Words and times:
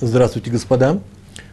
Здравствуйте, 0.00 0.50
господа. 0.50 1.00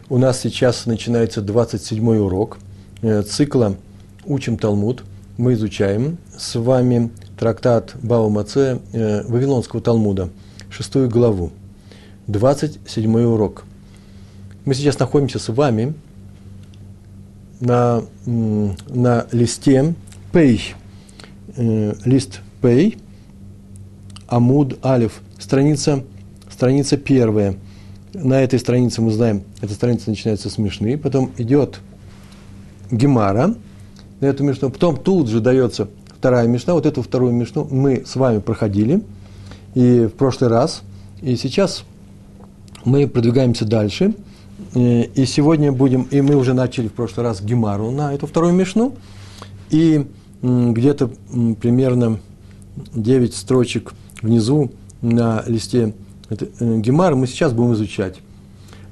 У 0.08 0.18
нас 0.18 0.40
сейчас 0.40 0.86
начинается 0.86 1.40
27-й 1.40 2.18
урок 2.18 2.58
э, 3.00 3.22
цикла 3.22 3.76
«Учим 4.24 4.58
Талмуд». 4.58 5.04
Мы 5.36 5.52
изучаем 5.52 6.18
с 6.36 6.58
вами 6.58 7.10
трактат 7.38 7.94
Бава 8.02 8.28
Маце 8.28 8.80
э, 8.92 9.22
Вавилонского 9.28 9.80
Талмуда, 9.80 10.30
шестую 10.68 11.08
главу, 11.08 11.52
27-й 12.26 13.24
урок. 13.24 13.64
Мы 14.64 14.74
сейчас 14.74 14.98
находимся 14.98 15.38
с 15.38 15.48
вами 15.48 15.94
на, 17.60 18.02
на 18.26 19.26
листе 19.30 19.94
Пей, 20.32 20.74
э, 21.56 21.94
лист 22.04 22.40
Пей, 22.60 22.98
Амуд 24.26 24.84
Алиф, 24.84 25.20
страница, 25.38 26.02
страница 26.48 26.96
первая– 26.96 27.54
на 28.12 28.42
этой 28.42 28.58
странице 28.58 29.02
мы 29.02 29.10
знаем, 29.12 29.42
эта 29.60 29.72
страница 29.74 30.10
начинается 30.10 30.50
с 30.50 30.56
потом 30.96 31.30
идет 31.38 31.80
Гемара, 32.90 33.54
на 34.20 34.26
эту 34.26 34.44
Мишну, 34.44 34.70
потом 34.70 34.96
тут 34.96 35.28
же 35.28 35.40
дается 35.40 35.88
вторая 36.08 36.46
Мишна, 36.46 36.74
вот 36.74 36.86
эту 36.86 37.02
вторую 37.02 37.32
Мишну 37.32 37.66
мы 37.70 38.04
с 38.04 38.16
вами 38.16 38.40
проходили 38.40 39.02
и 39.74 40.06
в 40.06 40.10
прошлый 40.10 40.50
раз, 40.50 40.82
и 41.22 41.36
сейчас 41.36 41.84
мы 42.84 43.06
продвигаемся 43.06 43.64
дальше, 43.64 44.14
и 44.74 45.24
сегодня 45.26 45.72
будем, 45.72 46.02
и 46.10 46.20
мы 46.20 46.34
уже 46.34 46.52
начали 46.52 46.88
в 46.88 46.92
прошлый 46.92 47.24
раз 47.24 47.40
Гемару 47.40 47.90
на 47.90 48.12
эту 48.12 48.26
вторую 48.26 48.52
Мишну, 48.52 48.94
и 49.70 50.06
где-то 50.42 51.10
примерно 51.60 52.18
9 52.94 53.34
строчек 53.34 53.94
внизу 54.20 54.70
на 55.00 55.44
листе 55.46 55.94
это, 56.30 56.46
э, 56.60 56.78
Гемар 56.78 57.14
мы 57.14 57.26
сейчас 57.26 57.52
будем 57.52 57.74
изучать. 57.74 58.20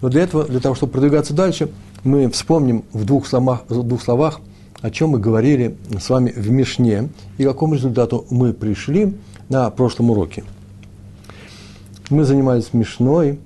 Но 0.03 0.09
для 0.09 0.23
этого, 0.23 0.45
для 0.45 0.61
того, 0.61 0.75
чтобы 0.75 0.93
продвигаться 0.93 1.33
дальше, 1.33 1.71
мы 2.05 2.29
вспомним 2.31 2.85
в 2.93 3.05
двух 3.05 3.27
словах, 3.27 3.65
в 3.69 3.83
двух 3.83 4.03
словах 4.03 4.41
о 4.81 4.91
чем 4.91 5.11
мы 5.11 5.19
говорили 5.19 5.77
с 5.99 6.09
вами 6.09 6.31
в 6.31 6.51
Мишне 6.51 7.09
и 7.37 7.43
к 7.43 7.47
какому 7.47 7.75
результату 7.75 8.27
мы 8.31 8.53
пришли 8.53 9.17
на 9.49 9.69
прошлом 9.71 10.11
уроке. 10.11 10.45
Мы 12.11 12.25
занимались 12.25 12.73
Мишной, 12.73 13.41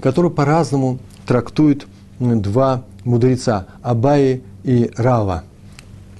который 0.00 0.30
по-разному 0.30 0.98
трактует 1.26 1.86
два 2.18 2.82
мудреца– 3.04 3.66
Абаи 3.82 4.42
и 4.64 4.90
Рава, 4.96 5.44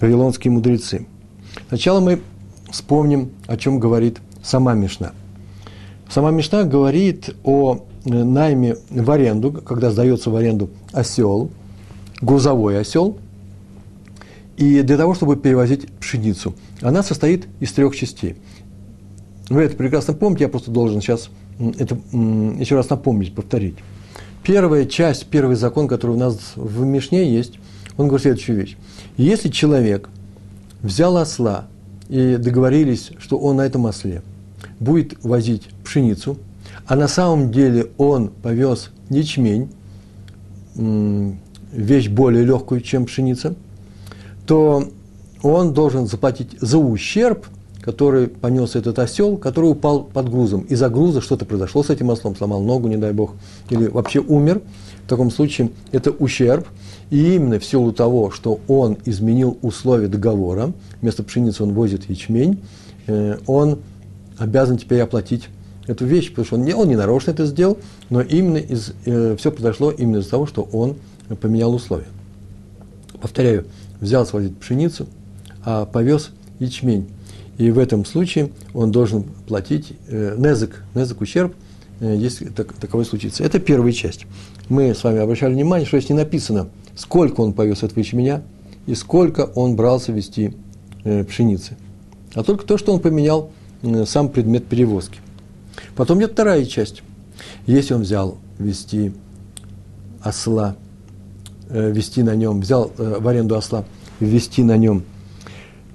вавилонские 0.00 0.52
мудрецы. 0.52 1.06
Сначала 1.68 2.00
мы 2.00 2.20
вспомним, 2.70 3.32
о 3.46 3.56
чем 3.56 3.80
говорит 3.80 4.18
сама 4.42 4.74
Мишна– 4.74 5.12
Сама 6.12 6.30
Мишна 6.30 6.64
говорит 6.64 7.34
о 7.42 7.86
э, 8.04 8.10
найме 8.10 8.76
в 8.90 9.10
аренду, 9.10 9.50
когда 9.50 9.90
сдается 9.90 10.28
в 10.28 10.36
аренду 10.36 10.68
осел, 10.92 11.50
грузовой 12.20 12.78
осел, 12.78 13.16
и 14.58 14.82
для 14.82 14.98
того, 14.98 15.14
чтобы 15.14 15.36
перевозить 15.36 15.90
пшеницу. 15.92 16.54
Она 16.82 17.02
состоит 17.02 17.46
из 17.60 17.72
трех 17.72 17.96
частей. 17.96 18.36
Вы 19.48 19.62
это 19.62 19.74
прекрасно 19.74 20.12
помните, 20.12 20.44
я 20.44 20.50
просто 20.50 20.70
должен 20.70 21.00
сейчас 21.00 21.30
это 21.78 21.96
еще 22.58 22.76
раз 22.76 22.90
напомнить, 22.90 23.34
повторить. 23.34 23.76
Первая 24.42 24.84
часть, 24.84 25.28
первый 25.28 25.56
закон, 25.56 25.88
который 25.88 26.16
у 26.16 26.18
нас 26.18 26.52
в 26.56 26.84
Мишне 26.84 27.32
есть, 27.32 27.54
он 27.96 28.08
говорит 28.08 28.24
следующую 28.24 28.58
вещь. 28.58 28.76
Если 29.16 29.48
человек 29.48 30.10
взял 30.82 31.16
осла 31.16 31.68
и 32.10 32.36
договорились, 32.36 33.12
что 33.18 33.38
он 33.38 33.56
на 33.56 33.62
этом 33.62 33.86
осле– 33.86 34.20
будет 34.82 35.22
возить 35.24 35.68
пшеницу, 35.84 36.38
а 36.86 36.96
на 36.96 37.08
самом 37.08 37.50
деле 37.50 37.88
он 37.98 38.28
повез 38.28 38.90
ячмень, 39.10 39.68
вещь 40.74 42.08
более 42.08 42.44
легкую, 42.44 42.80
чем 42.80 43.06
пшеница, 43.06 43.54
то 44.46 44.88
он 45.42 45.72
должен 45.72 46.06
заплатить 46.06 46.56
за 46.60 46.78
ущерб, 46.78 47.46
который 47.80 48.28
понес 48.28 48.76
этот 48.76 48.98
осел, 48.98 49.36
который 49.36 49.70
упал 49.70 50.04
под 50.04 50.30
грузом. 50.30 50.62
Из-за 50.62 50.88
груза 50.88 51.20
что-то 51.20 51.44
произошло 51.44 51.82
с 51.82 51.90
этим 51.90 52.10
ослом, 52.10 52.36
сломал 52.36 52.62
ногу, 52.62 52.88
не 52.88 52.96
дай 52.96 53.12
бог, 53.12 53.34
или 53.70 53.88
вообще 53.88 54.20
умер. 54.20 54.62
В 55.04 55.08
таком 55.08 55.30
случае 55.30 55.70
это 55.90 56.10
ущерб. 56.10 56.66
И 57.10 57.34
именно 57.34 57.58
в 57.58 57.64
силу 57.64 57.92
того, 57.92 58.30
что 58.30 58.60
он 58.68 58.96
изменил 59.04 59.58
условия 59.62 60.08
договора, 60.08 60.72
вместо 61.00 61.22
пшеницы 61.22 61.62
он 61.64 61.74
возит 61.74 62.08
ячмень, 62.08 62.62
э, 63.06 63.36
он 63.46 63.80
обязан 64.42 64.76
теперь 64.76 65.00
оплатить 65.00 65.48
эту 65.86 66.04
вещь, 66.04 66.30
потому 66.30 66.46
что 66.46 66.56
он 66.56 66.64
не, 66.64 66.74
он 66.74 66.88
не 66.88 66.96
нарочно 66.96 67.30
это 67.30 67.46
сделал, 67.46 67.78
но 68.10 68.20
именно 68.20 68.56
из, 68.56 68.92
э, 69.04 69.36
все 69.38 69.50
произошло 69.52 69.90
именно 69.90 70.18
из-за 70.18 70.30
того, 70.30 70.46
что 70.46 70.62
он 70.72 70.96
поменял 71.40 71.74
условия. 71.74 72.06
Повторяю, 73.20 73.66
взял 74.00 74.26
свозить 74.26 74.56
пшеницу, 74.58 75.06
а 75.64 75.86
повез 75.86 76.30
ячмень. 76.58 77.08
И 77.58 77.70
в 77.70 77.78
этом 77.78 78.04
случае 78.04 78.50
он 78.74 78.90
должен 78.90 79.24
платить 79.46 79.92
э, 80.08 80.34
незык, 80.36 80.82
незык 80.94 81.20
ущерб, 81.20 81.54
э, 82.00 82.16
если 82.16 82.46
так, 82.46 82.72
таковой 82.72 83.04
случится. 83.04 83.44
Это 83.44 83.60
первая 83.60 83.92
часть. 83.92 84.26
Мы 84.68 84.94
с 84.94 85.04
вами 85.04 85.20
обращали 85.20 85.54
внимание, 85.54 85.86
что 85.86 85.98
здесь 85.98 86.10
не 86.10 86.16
написано, 86.16 86.68
сколько 86.96 87.40
он 87.40 87.52
повез 87.52 87.82
этого 87.82 88.00
ячменя 88.00 88.42
и 88.86 88.94
сколько 88.94 89.42
он 89.54 89.76
брался 89.76 90.10
вести 90.10 90.54
э, 91.04 91.24
пшеницы. 91.24 91.76
А 92.34 92.42
только 92.42 92.64
то, 92.64 92.78
что 92.78 92.92
он 92.92 93.00
поменял 93.00 93.50
сам 94.04 94.28
предмет 94.28 94.66
перевозки. 94.66 95.18
Потом 95.96 96.18
идет 96.18 96.32
вторая 96.32 96.64
часть. 96.64 97.02
Если 97.66 97.94
он 97.94 98.02
взял 98.02 98.38
вести 98.58 99.12
осла, 100.20 100.76
э, 101.68 101.90
вести 101.90 102.22
на 102.22 102.34
нем, 102.34 102.60
взял 102.60 102.92
э, 102.98 103.16
в 103.18 103.26
аренду 103.26 103.56
осла, 103.56 103.84
вести 104.20 104.62
на 104.62 104.76
нем 104.76 105.04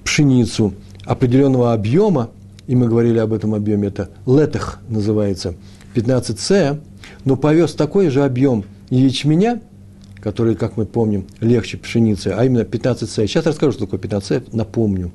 пшеницу 0.03 0.73
определенного 1.05 1.73
объема, 1.73 2.29
и 2.67 2.75
мы 2.75 2.87
говорили 2.87 3.19
об 3.19 3.33
этом 3.33 3.53
объеме, 3.53 3.87
это 3.87 4.09
летах 4.25 4.79
называется, 4.89 5.55
15 5.93 6.39
с, 6.39 6.79
но 7.23 7.37
повез 7.37 7.73
такой 7.73 8.09
же 8.09 8.23
объем 8.23 8.65
ячменя, 8.89 9.61
который, 10.19 10.55
как 10.55 10.75
мы 10.75 10.85
помним, 10.85 11.27
легче 11.39 11.77
пшеницы, 11.77 12.33
а 12.35 12.43
именно 12.43 12.65
15 12.65 13.09
с. 13.09 13.13
Сейчас 13.13 13.45
расскажу, 13.45 13.73
что 13.73 13.85
такое 13.85 13.99
15 13.99 14.49
с, 14.49 14.53
напомню. 14.53 15.11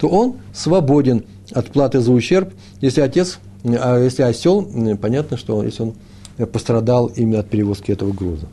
То 0.00 0.08
он 0.08 0.36
свободен 0.52 1.24
от 1.52 1.70
платы 1.70 2.00
за 2.00 2.12
ущерб, 2.12 2.52
если 2.80 3.00
отец, 3.00 3.38
а 3.64 3.98
если 3.98 4.22
осел, 4.22 4.68
понятно, 5.00 5.36
что 5.36 5.62
если 5.62 5.82
он 5.82 5.94
пострадал 6.52 7.06
именно 7.06 7.40
от 7.40 7.50
перевозки 7.50 7.90
этого 7.90 8.12
груза. 8.12 8.46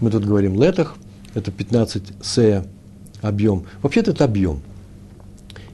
Мы 0.00 0.10
тут 0.10 0.24
говорим 0.24 0.60
летах, 0.60 0.96
это 1.34 1.50
15 1.50 2.02
с 2.22 2.64
объем. 3.20 3.64
Вообще-то 3.82 4.12
это 4.12 4.24
объем. 4.24 4.60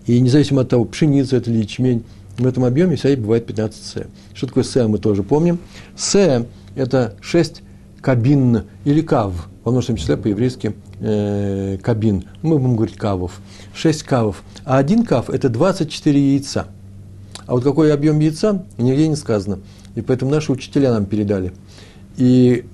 И 0.07 0.21
независимо 0.21 0.63
от 0.63 0.69
того, 0.69 0.85
пшеница 0.85 1.37
это 1.37 1.51
или 1.51 1.63
ячмень, 1.63 2.05
в 2.39 2.47
этом 2.47 2.65
объеме 2.65 2.97
всегда 2.97 3.21
бывает 3.23 3.47
15 3.47 3.83
с. 3.83 4.07
Что 4.35 4.47
такое 4.47 4.65
с, 4.65 4.89
мы 4.89 4.99
тоже 4.99 5.23
помним. 5.23 5.59
С– 5.97 6.47
это 6.75 7.15
6 7.21 7.63
кабин 8.07 8.63
или 8.85 9.01
кав, 9.01 9.49
во 9.65 9.73
множественном 9.73 9.99
числе 9.99 10.17
по-еврейски 10.17 10.77
э, 11.01 11.77
кабин. 11.83 12.23
Мы 12.41 12.57
будем 12.57 12.77
говорить 12.77 12.97
кавов. 12.97 13.41
6 13.75 14.05
кавов. 14.05 14.45
А 14.65 14.79
один 14.79 15.05
кав– 15.05 15.29
это 15.31 15.49
24 15.49 16.35
яйца. 16.35 16.69
А 17.47 17.55
вот 17.55 17.65
какой 17.65 17.93
объем 17.93 18.21
яйца, 18.21 18.65
нигде 18.79 19.09
не 19.09 19.17
сказано. 19.17 19.59
И 19.97 20.03
поэтому 20.03 20.31
наши 20.31 20.53
учителя 20.53 20.93
нам 20.93 21.07
передали. 21.07 21.53
И 22.17 22.67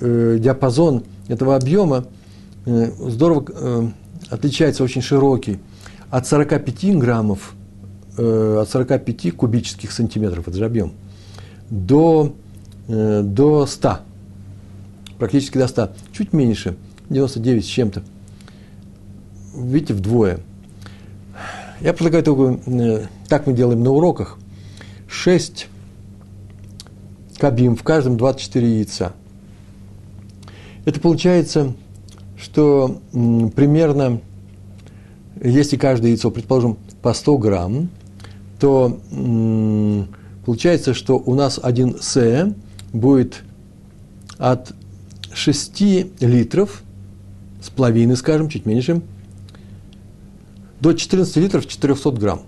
э, 0.00 0.38
диапазон 0.40 1.04
этого 1.28 1.54
объема 1.54 2.06
э, 2.64 2.90
здорово 2.98 3.44
э, 3.48 3.88
отличается, 4.30 4.82
очень 4.82 5.00
широкий. 5.00 5.60
От 6.10 6.26
45 6.26 6.98
граммов, 6.98 7.54
э, 8.18 8.58
от 8.62 8.68
45 8.68 9.36
кубических 9.36 9.92
сантиметров, 9.92 10.48
это 10.48 10.56
же 10.58 10.64
объем, 10.64 10.92
до, 11.70 12.34
э, 12.88 13.22
до 13.22 13.64
100, 13.66 14.00
практически 15.18 15.58
до 15.58 15.68
100, 15.68 15.92
чуть 16.12 16.32
меньше, 16.32 16.76
99 17.08 17.64
с 17.64 17.68
чем-то– 17.68 18.02
видите, 19.56 19.94
вдвое. 19.94 20.40
Я 21.80 21.92
предлагаю 21.92 22.24
такую, 22.24 22.60
э, 22.66 23.06
так 23.28 23.46
мы 23.46 23.52
делаем 23.52 23.82
на 23.82 23.90
уроках, 23.90 24.38
6 25.08 25.68
кабим, 27.38 27.76
в 27.76 27.82
каждом 27.82 28.16
24 28.16 28.78
яйца. 28.78 29.12
Это 30.84 31.00
получается, 31.00 31.74
что 32.38 33.00
примерно, 33.12 34.20
если 35.42 35.76
каждое 35.76 36.12
яйцо, 36.12 36.30
предположим, 36.30 36.78
по 37.02 37.12
100 37.12 37.38
грамм, 37.38 37.88
то 38.58 38.98
получается, 40.46 40.94
что 40.94 41.16
у 41.18 41.34
нас 41.34 41.60
один 41.62 41.96
С 42.00 42.54
будет 42.92 43.42
от 44.38 44.72
6 45.36 45.80
литров 46.20 46.82
с 47.60 47.68
половиной, 47.68 48.16
скажем, 48.16 48.48
чуть 48.48 48.64
меньше, 48.64 49.02
до 50.80 50.94
14 50.94 51.36
литров 51.36 51.66
400 51.66 52.10
грамм. 52.12 52.42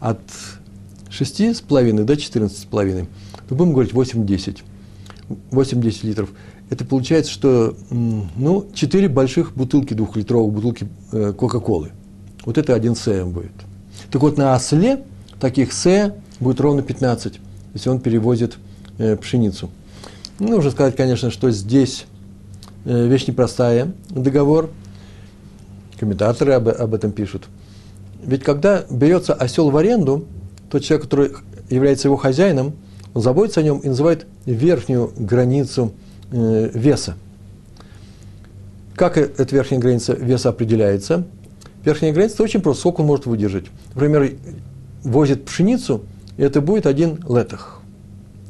От 0.00 0.20
6,5 1.10 2.04
до 2.04 2.14
14,5, 2.14 3.06
то 3.48 3.54
будем 3.54 3.72
говорить 3.72 3.92
8-10. 3.92 4.62
8-10 5.50 6.06
литров. 6.06 6.30
Это 6.70 6.84
получается, 6.86 7.30
что 7.30 7.76
ну, 7.90 8.66
4 8.72 9.08
больших 9.08 9.54
бутылки, 9.54 9.92
двухлитровых 9.92 10.52
бутылки 10.54 10.88
э, 11.12 11.34
Кока-Колы. 11.34 11.92
Вот 12.46 12.56
это 12.56 12.74
один 12.74 12.96
С 12.96 13.24
будет. 13.24 13.52
Так 14.10 14.22
вот, 14.22 14.38
на 14.38 14.54
осле 14.54 15.04
таких 15.38 15.74
С 15.74 16.14
будет 16.40 16.60
ровно 16.60 16.82
15, 16.82 17.38
если 17.74 17.88
он 17.90 18.00
перевозит 18.00 18.56
э, 18.96 19.16
пшеницу. 19.16 19.70
Ну, 20.42 20.48
нужно 20.48 20.72
сказать, 20.72 20.96
конечно, 20.96 21.30
что 21.30 21.52
здесь 21.52 22.06
э, 22.84 23.06
вещь 23.06 23.28
непростая, 23.28 23.92
договор. 24.10 24.70
Комментаторы 26.00 26.54
об, 26.54 26.68
об 26.68 26.94
этом 26.94 27.12
пишут. 27.12 27.44
Ведь 28.24 28.42
когда 28.42 28.84
берется 28.90 29.34
осел 29.34 29.70
в 29.70 29.76
аренду, 29.76 30.26
тот 30.68 30.82
человек, 30.82 31.04
который 31.04 31.30
является 31.70 32.08
его 32.08 32.16
хозяином, 32.16 32.72
он 33.14 33.22
заботится 33.22 33.60
о 33.60 33.62
нем 33.62 33.78
и 33.78 33.88
называет 33.88 34.26
верхнюю 34.44 35.12
границу 35.16 35.92
э, 36.32 36.70
веса. 36.74 37.14
Как 38.96 39.18
э, 39.18 39.30
эта 39.38 39.54
верхняя 39.54 39.80
граница 39.80 40.14
веса 40.14 40.48
определяется? 40.48 41.24
Верхняя 41.84 42.12
граница 42.12 42.42
очень 42.42 42.62
просто, 42.62 42.80
сколько 42.80 43.02
он 43.02 43.06
может 43.06 43.26
выдержать. 43.26 43.66
Например, 43.94 44.32
возит 45.04 45.44
пшеницу, 45.44 46.02
и 46.36 46.42
это 46.42 46.60
будет 46.60 46.86
один 46.86 47.20
летах. 47.28 47.80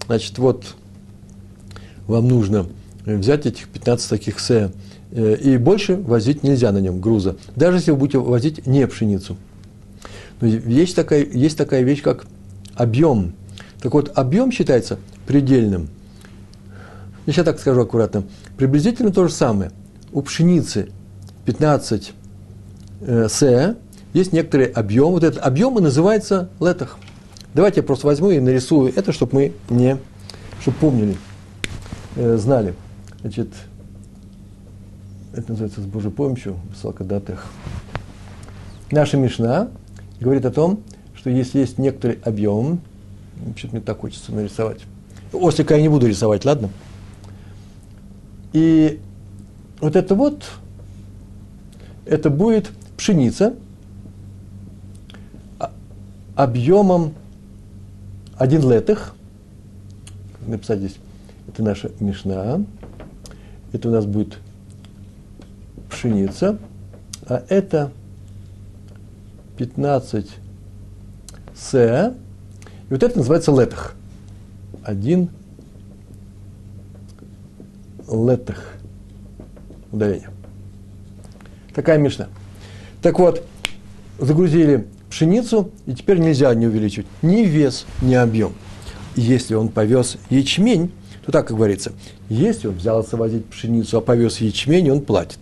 Значит, 0.06 0.38
вот 0.38 0.74
вам 2.12 2.28
нужно 2.28 2.66
взять 3.04 3.46
этих 3.46 3.68
15 3.68 4.08
таких 4.08 4.38
се, 4.38 4.70
э, 5.10 5.36
и 5.36 5.56
больше 5.56 5.96
возить 5.96 6.42
нельзя 6.42 6.70
на 6.72 6.78
нем 6.78 7.00
груза, 7.00 7.36
даже 7.56 7.78
если 7.78 7.90
вы 7.90 7.96
будете 7.96 8.18
возить 8.18 8.66
не 8.66 8.86
пшеницу. 8.86 9.36
Но 10.40 10.46
есть 10.46 10.94
такая, 10.94 11.24
есть 11.24 11.56
такая 11.56 11.82
вещь, 11.82 12.02
как 12.02 12.26
объем. 12.74 13.32
Так 13.80 13.94
вот, 13.94 14.12
объем 14.14 14.52
считается 14.52 14.98
предельным. 15.26 15.88
Я 17.26 17.32
сейчас 17.32 17.44
так 17.44 17.60
скажу 17.60 17.80
аккуратно. 17.80 18.24
Приблизительно 18.56 19.12
то 19.12 19.26
же 19.26 19.32
самое. 19.32 19.70
У 20.12 20.22
пшеницы 20.22 20.88
15 21.44 22.12
э, 23.00 23.28
с 23.28 23.76
есть 24.12 24.32
некоторый 24.32 24.66
объем. 24.66 25.12
Вот 25.12 25.24
этот 25.24 25.42
объем 25.42 25.78
и 25.78 25.80
называется 25.80 26.50
летах. 26.60 26.98
Давайте 27.54 27.80
я 27.80 27.82
просто 27.84 28.06
возьму 28.06 28.30
и 28.30 28.40
нарисую 28.40 28.92
это, 28.94 29.12
чтобы 29.12 29.34
мы 29.34 29.52
не, 29.70 29.98
чтобы 30.60 30.76
помнили, 30.78 31.16
э, 32.16 32.36
знали. 32.36 32.74
Значит, 33.20 33.48
это 35.32 35.50
называется 35.52 35.80
с 35.80 35.84
Божьей 35.84 36.10
помощью, 36.10 36.56
Салкадатых. 36.80 37.46
Наша 38.90 39.16
Мишна 39.16 39.68
говорит 40.20 40.44
о 40.44 40.50
том, 40.50 40.80
что 41.14 41.30
если 41.30 41.60
есть 41.60 41.78
некоторый 41.78 42.18
объем, 42.24 42.80
что-то 43.56 43.76
мне 43.76 43.84
так 43.84 44.00
хочется 44.00 44.32
нарисовать. 44.32 44.80
Ослика 45.32 45.74
я 45.74 45.82
не 45.82 45.88
буду 45.88 46.06
рисовать, 46.06 46.44
ладно? 46.44 46.68
И 48.52 49.00
вот 49.80 49.96
это 49.96 50.14
вот, 50.14 50.44
это 52.04 52.28
будет 52.28 52.70
пшеница 52.96 53.54
объемом 56.34 57.14
один 58.36 58.68
летых. 58.68 59.14
Написать 60.46 60.80
здесь, 60.80 60.96
это 61.52 61.62
наша 61.62 61.90
мешна. 62.00 62.64
Это 63.72 63.88
у 63.88 63.92
нас 63.92 64.06
будет 64.06 64.38
пшеница. 65.90 66.58
А 67.26 67.44
это 67.48 67.92
15 69.58 70.30
с 71.54 72.14
и 72.92 72.94
вот 72.94 73.02
это 73.02 73.16
называется 73.16 73.52
летах. 73.52 73.94
Один 74.84 75.30
летах. 78.10 78.74
Ударение. 79.90 80.28
Такая 81.74 81.98
мишна. 81.98 82.28
Так 83.00 83.18
вот, 83.18 83.46
загрузили 84.18 84.88
пшеницу, 85.08 85.70
и 85.86 85.94
теперь 85.94 86.18
нельзя 86.18 86.52
не 86.54 86.66
увеличивать 86.66 87.06
ни 87.22 87.44
вес, 87.44 87.86
ни 88.02 88.14
объем. 88.14 88.52
Если 89.16 89.54
он 89.54 89.68
повез 89.68 90.18
ячмень, 90.28 90.92
то 91.24 91.32
так 91.32 91.46
как 91.48 91.56
говорится, 91.56 91.92
если 92.28 92.68
он 92.68 92.74
взялся 92.74 93.16
возить 93.16 93.46
пшеницу, 93.46 93.98
а 93.98 94.00
повез 94.00 94.38
ячмень, 94.38 94.90
он 94.90 95.00
платит. 95.02 95.38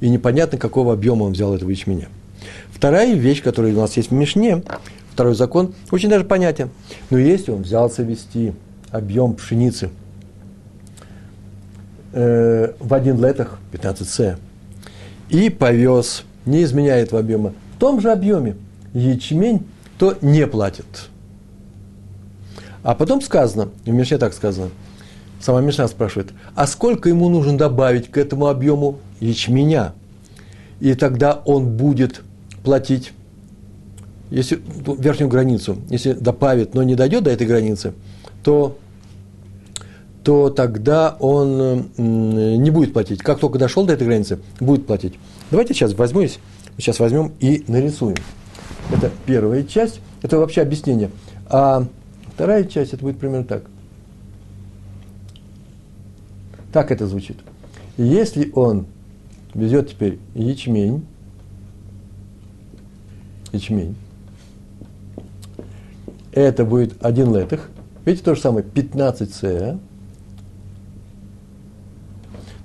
И 0.00 0.08
непонятно, 0.08 0.58
какого 0.58 0.92
объема 0.92 1.24
он 1.24 1.32
взял 1.32 1.54
этого 1.54 1.70
ячменя. 1.70 2.08
Вторая 2.72 3.14
вещь, 3.14 3.42
которая 3.42 3.72
у 3.72 3.80
нас 3.80 3.96
есть 3.96 4.10
в 4.10 4.12
Мишне, 4.12 4.62
Второй 5.14 5.36
закон 5.36 5.74
очень 5.92 6.08
даже 6.08 6.24
понятен. 6.24 6.70
Но 7.08 7.18
если 7.18 7.52
он 7.52 7.62
взялся 7.62 8.02
вести 8.02 8.52
объем 8.90 9.34
пшеницы 9.34 9.90
э, 12.12 12.72
в 12.80 12.92
один 12.92 13.24
летах, 13.24 13.60
15 13.70 14.08
с, 14.08 14.38
и 15.28 15.50
повез, 15.50 16.24
не 16.46 16.64
изменяя 16.64 17.00
этого 17.00 17.20
объема, 17.20 17.52
в 17.76 17.78
том 17.78 18.00
же 18.00 18.10
объеме 18.10 18.56
ячмень, 18.92 19.64
то 19.98 20.18
не 20.20 20.48
платит. 20.48 21.10
А 22.82 22.96
потом 22.96 23.20
сказано, 23.20 23.68
в 23.84 23.90
Мишне 23.90 24.18
так 24.18 24.34
сказано, 24.34 24.70
сама 25.44 25.60
Мишна 25.60 25.88
спрашивает, 25.88 26.32
а 26.54 26.66
сколько 26.66 27.08
ему 27.08 27.28
нужно 27.28 27.58
добавить 27.58 28.10
к 28.10 28.16
этому 28.16 28.46
объему 28.46 28.98
ячменя? 29.20 29.92
И 30.80 30.94
тогда 30.94 31.40
он 31.44 31.76
будет 31.76 32.22
платить 32.62 33.12
если 34.30 34.60
верхнюю 34.98 35.28
границу, 35.28 35.78
если 35.90 36.12
добавит, 36.12 36.74
но 36.74 36.82
не 36.82 36.94
дойдет 36.96 37.22
до 37.22 37.30
этой 37.30 37.46
границы, 37.46 37.92
то, 38.42 38.76
то 40.24 40.50
тогда 40.50 41.16
он 41.20 41.90
не 41.96 42.70
будет 42.70 42.92
платить. 42.92 43.20
Как 43.20 43.38
только 43.38 43.58
дошел 43.58 43.86
до 43.86 43.92
этой 43.92 44.06
границы, 44.06 44.40
будет 44.58 44.86
платить. 44.86 45.14
Давайте 45.50 45.72
сейчас 45.72 45.94
возьму, 45.94 46.26
сейчас 46.78 46.98
возьмем 46.98 47.32
и 47.38 47.64
нарисуем. 47.68 48.16
Это 48.92 49.10
первая 49.24 49.62
часть, 49.62 50.00
это 50.22 50.38
вообще 50.38 50.62
объяснение. 50.62 51.10
А 51.46 51.86
вторая 52.34 52.64
часть, 52.64 52.92
это 52.92 53.04
будет 53.04 53.18
примерно 53.18 53.44
так. 53.44 53.62
Так 56.74 56.90
это 56.90 57.06
звучит. 57.06 57.36
Если 57.96 58.50
он 58.52 58.86
везет 59.54 59.90
теперь 59.90 60.18
ячмень, 60.34 61.06
ячмень, 63.52 63.94
это 66.32 66.64
будет 66.64 66.96
один 67.00 67.32
летых. 67.32 67.70
Видите, 68.04 68.24
то 68.24 68.34
же 68.34 68.40
самое, 68.40 68.66
15 68.66 69.32
С, 69.32 69.78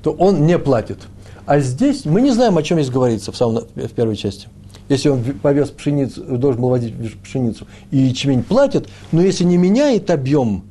то 0.01 0.11
он 0.13 0.47
не 0.47 0.57
платит. 0.57 0.97
А 1.45 1.59
здесь 1.59 2.05
мы 2.05 2.21
не 2.21 2.31
знаем, 2.31 2.57
о 2.57 2.63
чем 2.63 2.79
здесь 2.79 2.91
говорится 2.91 3.31
в, 3.31 3.37
самом, 3.37 3.65
в 3.75 3.89
первой 3.89 4.15
части. 4.15 4.47
Если 4.87 5.09
он 5.09 5.21
повез 5.21 5.69
пшеницу, 5.69 6.23
должен 6.39 6.59
был 6.59 6.69
возить 6.69 6.95
пшеницу, 7.21 7.67
и 7.91 7.97
ячмень 7.97 8.41
платит, 8.41 8.89
но 9.11 9.21
если 9.21 9.43
не 9.43 9.57
меняет 9.57 10.09
объем, 10.09 10.63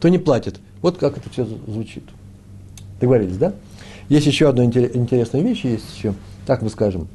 то 0.00 0.08
не 0.08 0.16
платит. 0.16 0.60
Вот 0.80 0.96
как 0.96 1.18
это 1.18 1.28
все 1.28 1.44
звучит. 1.44 2.04
Договорились, 3.00 3.38
да? 3.38 3.54
Есть 4.08 4.26
еще 4.26 4.48
одна 4.48 4.64
интересная 4.64 5.40
вещь, 5.40 5.64
есть 5.64 5.84
еще, 5.96 6.14
так 6.46 6.62
мы 6.62 6.68
скажем. 6.68 7.08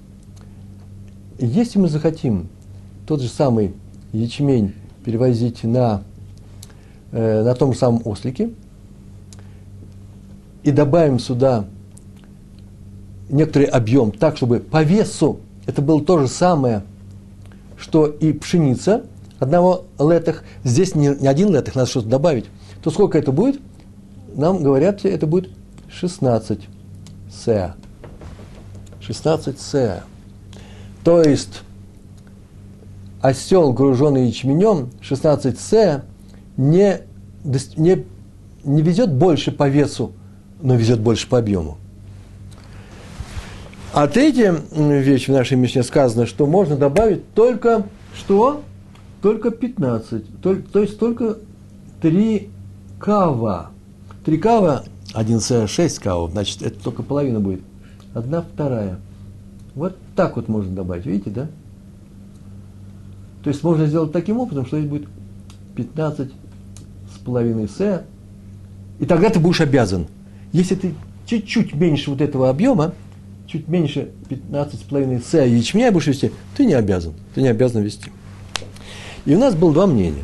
Если 1.37 1.77
мы 1.77 1.89
захотим 1.89 2.47
тот 3.05 3.21
же 3.21 3.27
самый 3.27 3.73
ячмень 4.13 4.73
перевозить 5.03 5.63
на, 5.63 6.03
э, 7.11 7.43
на 7.43 7.53
том 7.53 7.73
же 7.73 7.79
самом 7.79 8.01
ослике 8.05 8.51
и 10.63 10.71
добавим 10.71 11.19
сюда 11.19 11.65
некоторый 13.29 13.65
объем, 13.65 14.11
так, 14.11 14.37
чтобы 14.37 14.59
по 14.59 14.83
весу 14.83 15.39
это 15.65 15.81
было 15.81 16.03
то 16.03 16.19
же 16.19 16.27
самое, 16.27 16.83
что 17.77 18.07
и 18.07 18.31
пшеница 18.33 19.03
одного 19.39 19.85
летах. 19.99 20.43
Здесь 20.63 20.95
не, 20.95 21.09
не 21.09 21.27
один 21.27 21.53
летах, 21.53 21.75
надо 21.75 21.89
что-то 21.89 22.07
добавить. 22.07 22.45
То 22.81 22.89
сколько 22.89 23.17
это 23.17 23.31
будет? 23.31 23.59
Нам 24.35 24.63
говорят, 24.63 25.05
это 25.05 25.27
будет 25.27 25.49
16 25.95 26.67
с. 27.31 27.75
16 28.99 29.59
с. 29.59 30.03
То 31.03 31.21
есть 31.21 31.61
осел, 33.21 33.71
груженный 33.71 34.27
ячменем, 34.27 34.89
16 35.01 35.59
с, 35.59 36.03
не, 36.57 37.01
не, 37.43 38.05
не 38.63 38.81
везет 38.81 39.13
больше 39.13 39.51
по 39.51 39.69
весу, 39.69 40.11
но 40.61 40.75
везет 40.75 40.99
больше 40.99 41.29
по 41.29 41.39
объему. 41.39 41.77
А 43.93 44.07
третья 44.07 44.53
вещь 44.71 45.29
в 45.29 45.31
нашей 45.31 45.55
Мишне 45.57 45.81
сказано, 45.81 46.25
что 46.25 46.45
можно 46.45 46.75
добавить 46.75 47.33
только 47.33 47.85
что? 48.13 48.63
Только 49.21 49.51
15. 49.51 50.41
То, 50.41 50.55
то 50.55 50.81
есть 50.81 50.99
только 50.99 51.37
3 52.01 52.49
кава. 52.99 53.71
3 54.25 54.37
кава, 54.37 54.83
1 55.15 55.39
с 55.39 55.67
6 55.67 55.99
кава, 55.99 56.29
значит, 56.29 56.61
это 56.61 56.77
только 56.83 57.01
половина 57.01 57.39
будет. 57.39 57.61
Одна 58.13 58.41
вторая. 58.41 58.99
Вот 59.73 59.97
так 60.15 60.35
вот 60.35 60.47
можно 60.47 60.73
добавить, 60.73 61.05
видите, 61.05 61.29
да? 61.29 61.47
То 63.43 63.49
есть 63.49 63.63
можно 63.63 63.85
сделать 63.85 64.11
таким 64.11 64.39
образом, 64.39 64.65
что 64.65 64.77
здесь 64.77 64.89
будет 64.89 65.07
15 65.75 66.31
с 67.13 67.19
половиной 67.19 67.69
С, 67.69 68.03
и 68.99 69.05
тогда 69.05 69.29
ты 69.29 69.39
будешь 69.39 69.61
обязан. 69.61 70.07
Если 70.51 70.75
ты 70.75 70.93
чуть-чуть 71.25 71.73
меньше 71.73 72.11
вот 72.11 72.21
этого 72.21 72.49
объема, 72.49 72.93
чуть 73.47 73.67
меньше 73.67 74.11
15,5 74.29 75.23
С 75.23 75.45
ячменя 75.45 75.91
будешь 75.91 76.07
вести, 76.07 76.31
ты 76.57 76.65
не 76.65 76.73
обязан. 76.73 77.13
Ты 77.33 77.41
не 77.41 77.49
обязан 77.49 77.83
вести. 77.83 78.11
И 79.25 79.35
у 79.35 79.39
нас 79.39 79.55
было 79.55 79.73
два 79.73 79.87
мнения. 79.87 80.23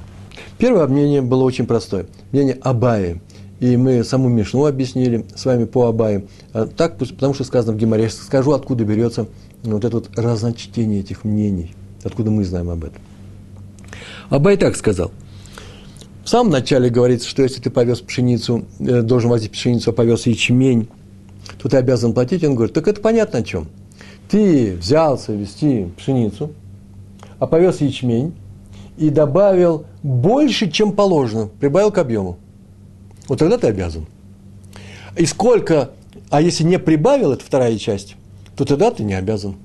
Первое 0.57 0.87
мнение 0.87 1.21
было 1.21 1.43
очень 1.43 1.65
простое. 1.65 2.07
Мнение 2.31 2.57
Абаи. 2.61 3.21
И 3.61 3.77
мы 3.77 4.03
саму 4.03 4.27
Мишну 4.27 4.65
объяснили 4.65 5.23
с 5.35 5.45
вами 5.45 5.65
по 5.65 5.85
Абаи. 5.85 6.25
А 6.51 6.65
так, 6.65 6.97
потому 6.97 7.35
что 7.35 7.43
сказано 7.43 7.73
в 7.73 7.77
Геморе. 7.77 8.05
Я 8.05 8.09
скажу, 8.09 8.53
откуда 8.53 8.83
берется 8.83 9.27
вот 9.61 9.85
это 9.85 9.97
вот 9.97 10.09
разночтение 10.17 11.01
этих 11.01 11.23
мнений. 11.23 11.75
Откуда 12.03 12.31
мы 12.31 12.43
знаем 12.43 12.71
об 12.71 12.85
этом. 12.85 12.99
Абай 14.31 14.57
так 14.57 14.75
сказал. 14.75 15.11
В 16.23 16.29
самом 16.29 16.51
начале 16.51 16.89
говорится, 16.89 17.29
что 17.29 17.43
если 17.43 17.61
ты 17.61 17.69
повез 17.69 17.99
пшеницу, 17.99 18.65
э, 18.79 19.03
должен 19.03 19.29
возить 19.29 19.51
пшеницу, 19.51 19.91
а 19.91 19.93
повез 19.93 20.25
ячмень, 20.25 20.87
то 21.61 21.69
ты 21.69 21.77
обязан 21.77 22.15
платить. 22.15 22.43
Он 22.43 22.55
говорит, 22.55 22.73
так 22.73 22.87
это 22.87 22.99
понятно 22.99 23.39
о 23.39 23.43
чем. 23.43 23.67
Ты 24.27 24.75
взялся 24.75 25.33
вести 25.33 25.87
пшеницу, 25.97 26.51
а 27.37 27.45
повез 27.45 27.79
ячмень 27.79 28.33
и 28.97 29.11
добавил 29.11 29.85
больше, 30.01 30.71
чем 30.71 30.93
положено, 30.93 31.47
прибавил 31.59 31.91
к 31.91 31.99
объему. 31.99 32.39
Вот 33.31 33.39
тогда 33.39 33.57
ты 33.57 33.67
обязан. 33.67 34.07
И 35.15 35.25
сколько, 35.25 35.91
а 36.29 36.41
если 36.41 36.65
не 36.65 36.77
прибавил, 36.77 37.31
это 37.31 37.45
вторая 37.45 37.77
часть, 37.77 38.17
то 38.57 38.65
тогда 38.65 38.91
ты 38.91 39.05
не 39.05 39.13
обязан. 39.13 39.55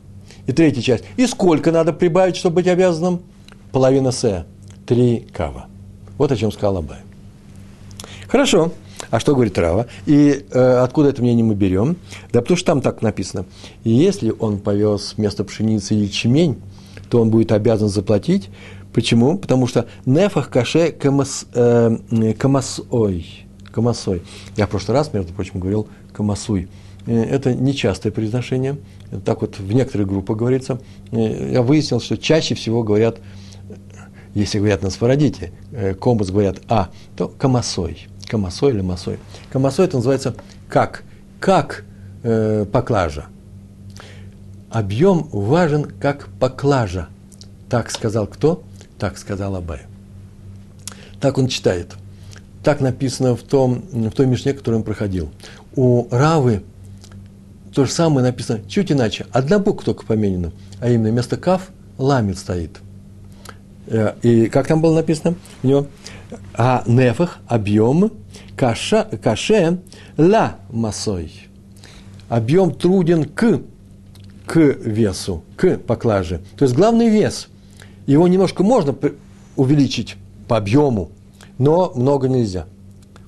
И 0.47 0.53
третья 0.53 0.81
часть. 0.83 1.03
И 1.17 1.27
сколько 1.27 1.73
надо 1.73 1.93
прибавить, 1.93 2.37
чтобы 2.37 2.55
быть 2.55 2.69
обязанным? 2.69 3.23
Половина 3.73 4.13
С. 4.13 4.47
Три 4.87 5.27
кава. 5.33 5.67
Вот 6.17 6.31
о 6.31 6.37
чем 6.37 6.53
сказал 6.53 6.77
Абай. 6.77 6.99
Хорошо. 8.29 8.71
А 9.11 9.19
что 9.19 9.35
говорит 9.35 9.59
Рава? 9.59 9.89
И 10.07 10.47
э, 10.49 10.77
откуда 10.77 11.09
это 11.09 11.21
мнение 11.21 11.45
мы 11.45 11.57
берем? 11.57 11.97
Да 12.33 12.43
потому 12.43 12.57
что 12.57 12.67
там 12.67 12.81
так 12.81 13.03
написано. 13.03 13.47
И 13.83 13.91
если 13.91 14.33
он 14.39 14.61
повез 14.61 15.15
вместо 15.17 15.43
пшеницы 15.43 15.95
ячмень, 15.95 16.63
то 17.11 17.21
он 17.21 17.31
будет 17.31 17.51
обязан 17.51 17.89
заплатить. 17.89 18.49
Почему? 18.93 19.37
Потому 19.37 19.67
что 19.67 19.87
нефах 20.05 20.51
каше 20.51 20.93
камас, 20.93 21.47
э, 21.53 21.97
камасой. 22.39 23.46
Камасой. 23.77 24.23
Я 24.57 24.67
в 24.67 24.71
прошлый 24.71 24.97
раз, 24.97 25.13
между 25.13 25.35
прочим, 25.35 25.61
говорил 25.61 25.87
камасуй. 26.15 26.69
Э, 27.07 27.23
это 27.23 27.55
нечастое 27.55 28.11
произношение. 28.11 28.79
Так 29.25 29.43
вот 29.43 29.59
в 29.59 29.73
некоторых 29.73 30.09
группах 30.09 30.39
говорится. 30.39 30.81
Э, 31.13 31.53
я 31.53 31.63
выяснил, 31.63 32.01
что 32.01 32.17
чаще 32.17 32.55
всего 32.55 32.83
говорят 32.83 33.19
если 34.35 34.59
говорят 34.59 34.83
на 34.83 34.91
сфарадите, 34.91 35.51
э, 35.73 35.95
комбус 35.95 36.29
говорят 36.29 36.59
«а», 36.69 36.91
то 37.17 37.27
камасой. 37.27 38.07
Камасой 38.27 38.75
или 38.75 38.83
масой. 38.83 39.19
Камасой 39.51 39.87
это 39.87 39.97
называется 39.97 40.35
как? 40.69 41.05
Как 41.41 41.85
э, 42.23 42.67
поклажа. 42.71 43.27
Объем 44.69 45.29
важен 45.33 45.85
как 45.85 46.29
поклажа. 46.39 47.09
Так 47.71 47.91
сказал 47.91 48.27
кто? 48.27 48.63
Так 48.99 49.17
сказал 49.17 49.57
Абай. 49.57 49.87
Так 51.19 51.39
он 51.39 51.49
читает. 51.49 51.95
Так 52.67 52.81
написано 52.81 53.37
в, 53.37 53.43
том, 53.43 53.85
в 53.93 54.11
той 54.11 54.27
Мишне, 54.27 54.53
которую 54.53 54.81
он 54.81 54.85
проходил. 54.85 55.31
У 55.77 56.09
Равы 56.11 56.65
то 57.73 57.85
же 57.85 57.93
самое 57.93 58.27
написано 58.27 58.61
чуть 58.69 58.91
иначе. 58.91 59.25
Одна 59.31 59.59
буква 59.61 59.85
только 59.85 60.05
поменена, 60.05 60.51
а 60.81 60.91
именно 60.91 61.11
вместо 61.11 61.37
кав 61.37 61.71
ламит 61.97 62.37
стоит– 62.37 62.81
Э, 63.87 64.15
и 64.23 64.47
как 64.47 64.67
там 64.67 64.81
было 64.81 64.95
написано 64.95 65.37
у 65.63 65.67
него? 65.67 65.87
А 66.55 66.83
нефах, 66.87 67.39
объем, 67.47 68.13
каша, 68.57 69.05
каше, 69.23 69.79
ла 70.17 70.57
масой. 70.71 71.33
Объем 72.29 72.75
труден 72.75 73.25
к, 73.25 73.61
к 74.47 74.57
весу, 74.59 75.45
к 75.57 75.77
поклаже. 75.79 76.41
То 76.57 76.65
есть 76.65 76.75
главный 76.75 77.09
вес. 77.09 77.49
Его 78.07 78.27
немножко 78.27 78.63
можно 78.63 78.95
увеличить 79.55 80.17
по 80.49 80.57
объему, 80.57 81.11
но 81.59 81.93
много 81.95 82.29
нельзя. 82.29 82.67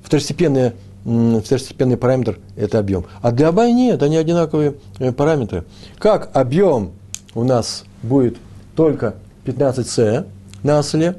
Второстепенный, 0.03 0.73
второстепенный 1.05 1.97
параметр– 1.97 2.39
это 2.57 2.79
объем. 2.79 3.07
А 3.23 3.33
для 3.33 3.49
Абай 3.49 3.73
нет, 3.73 4.03
они 4.03 4.17
одинаковые 4.17 4.75
э, 4.99 5.13
параметры. 5.13 5.65
Как 5.99 6.31
объем 6.35 6.93
у 7.35 7.45
нас 7.45 7.85
будет 8.03 8.37
только 8.75 9.17
15С, 9.45 10.27
на 10.63 10.79
осле, 10.79 11.17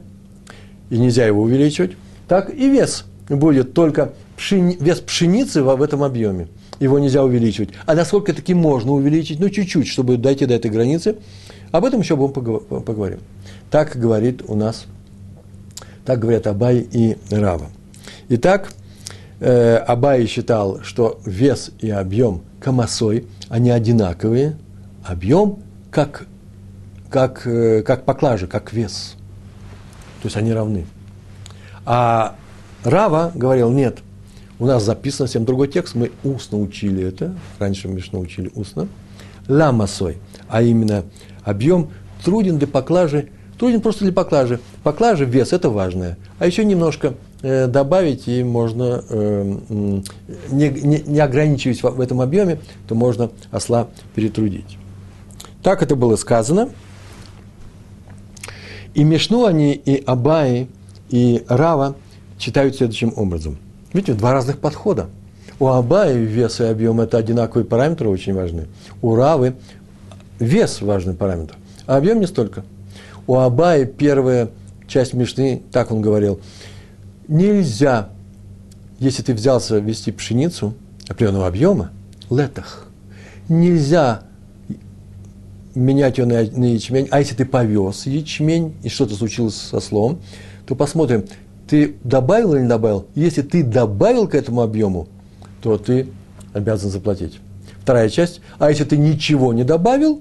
и 0.90 0.98
нельзя 0.98 1.26
его 1.26 1.42
увеличивать, 1.42 1.92
так 2.28 2.50
и 2.50 2.70
вес 2.70 3.06
будет 3.30 3.74
только 3.74 4.14
пшени, 4.38 4.78
вес 4.80 5.00
пшеницы 5.00 5.64
в 5.64 5.82
этом 5.82 6.04
объеме. 6.04 6.48
Его 6.80 6.98
нельзя 6.98 7.24
увеличивать. 7.24 7.70
А 7.86 7.94
насколько 7.94 8.34
таки 8.34 8.54
можно 8.54 8.94
увеличить? 8.94 9.40
Ну, 9.40 9.50
чуть-чуть, 9.50 9.88
чтобы 9.88 10.18
дойти 10.18 10.46
до 10.46 10.54
этой 10.54 10.72
границы. 10.72 11.18
Об 11.72 11.86
этом 11.86 12.00
еще 12.00 12.16
будем 12.16 12.34
поговорим. 12.34 13.20
Так 13.70 13.98
говорит 13.98 14.42
у 14.48 14.56
нас, 14.56 14.86
так 16.06 16.20
говорят 16.20 16.48
Абай 16.48 16.88
и 16.92 17.18
Рава. 17.32 17.68
Итак, 18.30 18.72
э, 19.40 19.76
Абай 19.78 20.26
считал, 20.28 20.82
что 20.84 21.20
вес 21.26 21.72
и 21.80 21.90
объем 21.90 22.42
камасой, 22.60 23.28
они 23.48 23.70
одинаковые. 23.70 24.58
Объем 25.04 25.60
как, 25.92 26.26
как, 27.10 27.46
э, 27.46 27.82
как 27.84 28.06
поклажа, 28.06 28.48
как 28.48 28.74
вес– 28.74 29.16
то 30.22 30.26
есть 30.26 30.38
они 30.38 30.54
равны. 30.54 30.86
А 31.86 32.36
Рава 32.84 33.32
говорил, 33.34 33.72
нет, 33.72 34.00
у 34.60 34.66
нас 34.66 34.84
записан 34.84 35.28
совсем 35.28 35.46
другой 35.46 35.70
текст, 35.70 35.96
мы 35.96 36.12
устно 36.24 36.60
учили 36.60 37.04
это, 37.04 37.36
раньше 37.58 37.88
мы 37.88 38.00
учили 38.20 38.52
устно, 38.54 38.88
ламасой, 39.48 40.18
а 40.50 40.62
именно 40.62 41.06
объем 41.44 41.92
труден 42.24 42.58
для 42.58 42.68
поклажи, 42.68 43.30
труден 43.60 43.82
просто 43.82 44.06
для 44.06 44.14
поклажи. 44.14 44.60
Поклажи, 44.84 45.26
вес, 45.26 45.54
это 45.54 45.70
важное. 45.70 46.18
А 46.40 46.48
еще 46.48 46.66
немножко 46.66 47.14
э, 47.42 47.68
добавить, 47.68 48.28
и 48.28 48.44
можно, 48.44 49.04
э, 49.10 49.58
не, 50.50 50.70
не, 50.70 51.04
не 51.06 51.20
ограничиваясь 51.20 51.84
в, 51.84 52.02
этом 52.02 52.22
объеме, 52.22 52.60
то 52.88 52.96
можно 52.96 53.30
осла 53.52 53.88
перетрудить. 54.16 54.78
Так 55.62 55.84
это 55.84 55.96
было 55.96 56.16
сказано– 56.16 56.70
и 58.94 59.04
Мишну 59.04 59.46
они, 59.46 59.74
и 59.74 60.04
Абаи, 60.06 60.68
и 61.10 61.44
Рава 61.48 61.96
читают 62.38 62.76
следующим 62.76 63.14
образом. 63.16 63.58
Видите, 63.94 64.14
два 64.14 64.34
разных 64.34 64.60
подхода. 64.60 65.08
У 65.60 65.68
Абаи 65.68 66.18
вес 66.18 66.60
и 66.60 66.64
объем– 66.64 67.00
это 67.02 67.18
одинаковые 67.18 67.66
параметры, 67.66 68.10
очень 68.10 68.34
важны. 68.34 68.68
У 69.02 69.16
Равы 69.16 69.56
вес– 70.40 70.82
важный 70.82 71.14
параметр, 71.14 71.56
а 71.86 71.98
объем 71.98 72.20
не 72.20 72.28
столько. 72.28 72.64
У 73.30 73.36
Абаи 73.36 73.86
первая 73.86 74.50
часть 74.88 75.14
Мишны, 75.14 75.62
так 75.72 75.92
он 75.92 76.02
говорил, 76.02 76.40
нельзя, 77.28 78.10
если 78.98 79.22
ты 79.22 79.36
взялся 79.36 79.78
вести 79.78 80.12
пшеницу 80.12 80.74
определенного 81.08 81.46
объема, 81.46 81.92
летах, 82.32 82.88
нельзя 83.48 84.24
менять 85.76 86.18
ее 86.18 86.26
на, 86.26 86.42
на 86.42 86.74
ячмень, 86.74 87.08
а 87.12 87.20
если 87.20 87.36
ты 87.36 87.46
повез 87.46 88.08
ячмень, 88.08 88.74
и 88.82 88.90
что-то 88.90 89.14
случилось 89.14 89.54
со 89.54 89.80
слом, 89.80 90.18
то 90.66 90.74
посмотрим, 90.74 91.26
ты 91.68 91.98
добавил 92.04 92.56
или 92.56 92.64
не 92.64 92.68
добавил. 92.68 93.06
Если 93.14 93.44
ты 93.44 93.62
добавил 93.64 94.28
к 94.28 94.34
этому 94.34 94.64
объему, 94.64 95.08
то 95.62 95.78
ты 95.78 96.08
обязан 96.52 96.90
заплатить. 96.90 97.40
Вторая 97.84 98.10
часть, 98.10 98.42
а 98.58 98.72
если 98.72 98.86
ты 98.86 98.98
ничего 98.98 99.54
не 99.54 99.64
добавил, 99.64 100.20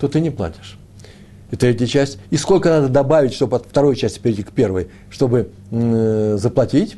то 0.00 0.08
ты 0.08 0.22
не 0.22 0.30
платишь. 0.30 0.78
И 1.50 1.56
третья 1.56 1.86
часть, 1.86 2.18
и 2.30 2.36
сколько 2.36 2.68
надо 2.68 2.88
добавить, 2.88 3.32
чтобы 3.32 3.56
от 3.56 3.66
второй 3.66 3.94
части 3.94 4.18
перейти 4.18 4.42
к 4.42 4.50
первой, 4.50 4.88
чтобы 5.10 5.50
э, 5.70 6.36
заплатить, 6.38 6.96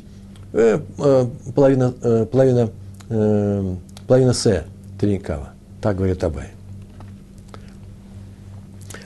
э, 0.53 0.79
э, 0.97 1.25
половина, 1.53 1.93
э, 2.01 2.25
половина, 2.25 2.71
э, 3.09 3.75
половина 4.07 4.33
С, 4.33 4.65
три 4.99 5.19
кава. 5.19 5.53
Так 5.81 5.97
говорит 5.97 6.23
Абай. 6.23 6.47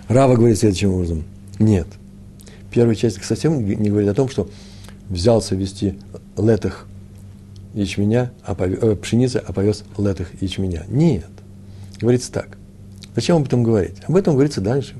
Рава 0.08 0.36
говорит 0.36 0.58
следующим 0.58 0.94
образом. 0.94 1.24
Нет. 1.60 1.88
Первая 2.72 2.96
часть 2.96 3.24
совсем 3.24 3.66
не 3.66 3.90
говорит 3.90 4.10
о 4.10 4.14
том, 4.14 4.30
что 4.30 4.50
взялся 5.10 5.56
вести 5.56 6.00
летых 6.38 6.88
ячменя, 7.74 8.32
а 8.44 8.56
повез, 8.56 8.80
э, 8.82 8.96
пшеницы, 8.96 9.44
а 9.46 9.52
повез 9.52 9.84
летых 9.98 10.42
ячменя. 10.42 10.86
Нет. 10.88 11.30
Говорится 12.00 12.32
так. 12.32 12.58
Зачем 13.16 13.38
об 13.38 13.46
этом 13.46 13.64
говорить? 13.64 13.98
Об 14.08 14.16
этом 14.16 14.34
говорится 14.34 14.62
дальше. 14.62 14.96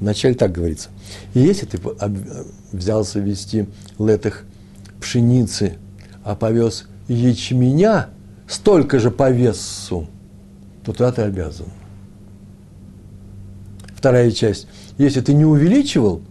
Вначале 0.00 0.34
так 0.34 0.52
говорится. 0.52 0.90
И 1.34 1.40
если 1.40 1.66
ты 1.66 1.78
взялся 2.72 3.18
вести 3.18 3.66
летых 3.98 4.44
пшеницы, 5.00 5.78
а 6.24 6.34
повез 6.34 6.86
ячменя 7.08 8.08
столько 8.48 8.98
же 8.98 9.10
по 9.10 9.30
весу, 9.30 10.08
то 10.84 10.92
тогда 10.92 11.12
ты 11.12 11.22
обязан 11.22 11.66
вторая 14.06 14.30
часть. 14.30 14.68
Если 14.98 15.20
ты 15.20 15.34
не 15.34 15.44
увеличивал 15.44 16.22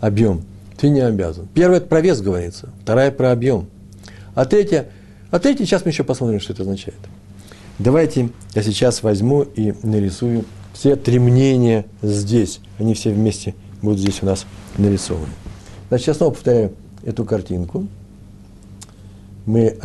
объем 0.00 0.42
Ты 0.76 0.88
не 0.88 1.00
обязан. 1.00 1.46
Первое– 1.54 1.76
это 1.78 1.86
про 1.86 2.00
вес 2.00 2.20
говорится, 2.20 2.70
вторая– 2.82 3.10
про 3.12 3.30
объем. 3.30 3.68
А 4.34 4.44
третья, 4.44 4.88
а 5.30 5.38
третья, 5.38 5.64
сейчас 5.64 5.84
мы 5.84 5.92
еще 5.92 6.02
посмотрим, 6.02 6.40
что 6.40 6.52
это 6.52 6.62
означает. 6.62 6.98
Давайте 7.78 8.30
я 8.54 8.62
сейчас 8.64 9.04
возьму 9.04 9.42
и 9.42 9.72
нарисую 9.84 10.44
все 10.74 10.96
три 10.96 11.18
мнения 11.18 11.86
здесь. 12.02 12.60
Они 12.78 12.92
все 12.92 13.10
вместе 13.10 13.54
будут 13.80 14.00
здесь 14.00 14.22
у 14.22 14.26
нас 14.26 14.44
нарисованы. 14.76 15.32
Значит, 15.88 16.08
я 16.08 16.14
снова 16.14 16.32
повторяю 16.32 16.74
эту 17.02 17.24
картинку. 17.24 17.86
Мы 19.46 19.78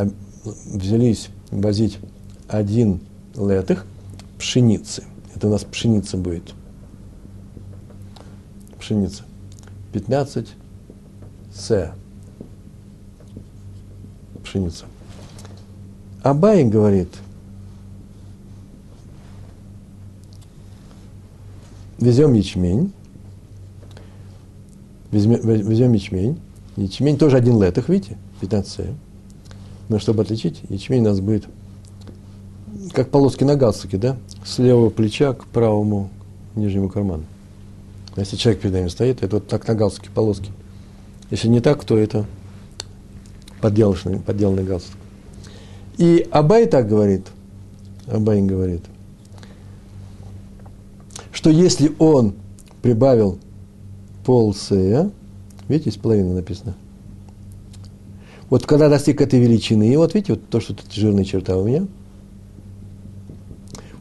взялись 0.44 1.30
возить 1.52 2.00
один 2.48 3.00
летых 3.36 3.86
пшеницы. 4.38 5.04
Это 5.36 5.48
у 5.48 5.52
нас 5.52 5.64
пшеница 5.64 6.18
будет. 6.18 6.54
Пшеница. 8.80 9.24
15 9.94 10.48
с. 11.54 11.94
Пшеница. 14.44 14.86
Абай 16.24 16.64
говорит, 16.64 17.10
везем 22.00 22.34
ячмень, 22.34 22.92
везем, 25.12 25.94
ячмень, 25.94 26.40
ячмень 26.76 27.18
тоже 27.18 27.38
один 27.38 27.62
летых, 27.62 27.90
видите, 27.90 28.18
15 28.42 28.72
с. 28.72 28.96
Но 29.90 30.00
чтобы 30.00 30.22
отличить, 30.24 30.62
ячмень 30.70 31.02
у 31.02 31.06
нас 31.06 31.20
будет 31.20 31.46
как 32.94 33.10
полоски 33.10 33.44
на 33.44 33.56
галстуке, 33.56 33.98
да? 33.98 34.18
С 34.46 34.60
левого 34.60 34.90
плеча 34.90 35.34
к 35.34 35.46
правому 35.48 36.10
нижнему 36.56 36.90
карману. 36.90 37.24
Если 38.16 38.36
человек 38.36 38.62
перед 38.62 38.74
нами 38.74 38.88
стоит, 38.88 39.24
это 39.24 39.38
вот 39.38 39.48
так 39.48 39.68
на 39.68 39.76
галстуке 39.76 40.10
полоски. 40.14 40.52
Если 41.32 41.48
не 41.48 41.60
так, 41.60 41.84
то 41.86 41.98
это 41.98 42.26
подделанный, 43.62 44.20
подделанный 44.20 44.64
галстук. 44.64 44.98
И 45.98 46.28
Абай 46.32 46.66
так 46.66 46.88
говорит, 46.88 47.28
Абай 48.08 48.42
говорит, 48.42 48.84
что 51.40 51.50
если 51.50 51.96
он 52.00 52.36
прибавил 52.82 53.40
пол 54.26 54.54
сея, 54.54 55.10
видите, 55.70 55.90
из 55.90 55.96
половины 55.96 56.34
написано, 56.34 56.76
вот 58.50 58.66
когда 58.66 58.90
достиг 58.90 59.22
этой 59.22 59.40
величины, 59.40 59.88
и 59.88 59.96
вот 59.96 60.14
видите, 60.16 60.34
вот 60.34 60.50
то, 60.50 60.60
что 60.60 60.74
тут 60.74 60.92
жирная 60.92 61.24
черта 61.24 61.56
у 61.56 61.66
меня, 61.66 61.88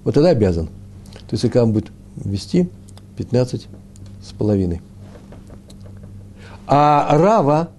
вот 0.02 0.14
тогда 0.14 0.30
обязан. 0.30 0.66
То 0.66 1.34
есть, 1.36 1.44
если 1.44 1.58
он 1.60 1.72
будет 1.72 1.92
вести 2.16 2.68
15 3.16 3.68
с 4.20 4.32
половиной. 4.32 4.82
А 6.66 7.18
Рава 7.18 7.70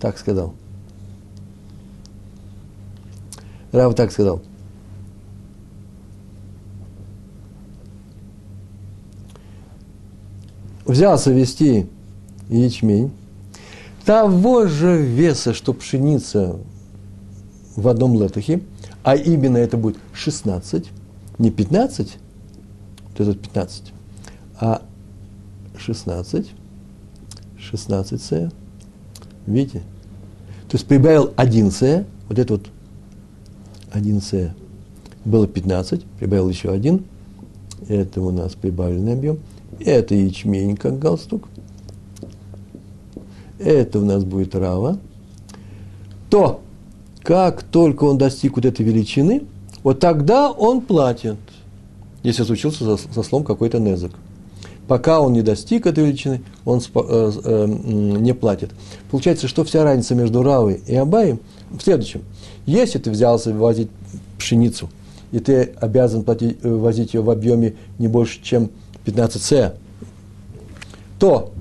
так 0.00 0.16
сказал. 0.16 0.54
Рава 3.70 3.92
так 3.92 4.10
сказал. 4.10 4.40
Взялся 10.90 11.30
вести 11.30 11.86
ячмень 12.48 13.12
того 14.04 14.66
же 14.66 15.00
веса, 15.00 15.54
что 15.54 15.72
пшеница 15.72 16.56
в 17.76 17.86
одном 17.86 18.20
летухе, 18.20 18.60
а 19.04 19.14
именно 19.14 19.58
это 19.58 19.76
будет 19.76 19.98
16, 20.12 20.90
не 21.38 21.52
15, 21.52 22.18
вот 23.06 23.20
этот 23.20 23.40
15, 23.40 23.92
а 24.58 24.82
16, 25.76 26.50
16 27.56 28.20
С. 28.20 28.52
Видите? 29.46 29.82
То 30.68 30.76
есть 30.76 30.86
прибавил 30.86 31.32
1 31.36 31.70
С, 31.70 32.04
вот 32.28 32.36
это 32.36 32.54
вот 32.54 32.66
1 33.92 34.20
С. 34.20 34.52
Было 35.24 35.46
15, 35.46 36.04
прибавил 36.18 36.48
еще 36.48 36.72
один. 36.72 37.04
Это 37.86 38.20
у 38.20 38.32
нас 38.32 38.54
прибавленный 38.54 39.12
объем. 39.12 39.38
Это 39.84 40.14
ячмень, 40.14 40.76
как 40.76 40.98
галстук. 40.98 41.48
Это 43.58 43.98
у 43.98 44.04
нас 44.04 44.24
будет 44.24 44.54
рава. 44.54 44.98
То, 46.28 46.60
как 47.22 47.62
только 47.62 48.04
он 48.04 48.18
достиг 48.18 48.56
вот 48.56 48.64
этой 48.64 48.84
величины, 48.84 49.42
вот 49.82 50.00
тогда 50.00 50.50
он 50.50 50.80
платит, 50.80 51.36
если 52.22 52.44
случился 52.44 52.84
за, 52.84 52.96
за 52.96 53.22
слом 53.22 53.44
какой-то 53.44 53.78
незак 53.78 54.12
пока 54.90 55.20
он 55.20 55.34
не 55.34 55.42
достиг 55.42 55.86
этой 55.86 56.04
величины, 56.04 56.42
он 56.64 56.80
э, 56.80 57.32
э, 57.44 57.66
не 57.68 58.34
платит. 58.34 58.70
Получается, 59.08 59.46
что 59.46 59.62
вся 59.62 59.84
разница 59.84 60.16
между 60.16 60.42
Равой 60.42 60.80
и 60.84 60.96
Абаем 60.96 61.38
в 61.70 61.80
следующем. 61.80 62.22
Если 62.66 62.98
ты 62.98 63.12
взялся 63.12 63.54
возить 63.54 63.88
пшеницу, 64.36 64.90
и 65.30 65.38
ты 65.38 65.74
обязан 65.80 66.24
платить, 66.24 66.58
э, 66.64 66.68
возить 66.68 67.14
ее 67.14 67.22
в 67.22 67.30
объеме 67.30 67.74
не 68.00 68.08
больше, 68.08 68.42
чем 68.42 68.70
15 69.04 69.42
с, 69.42 69.74
то 71.18 71.52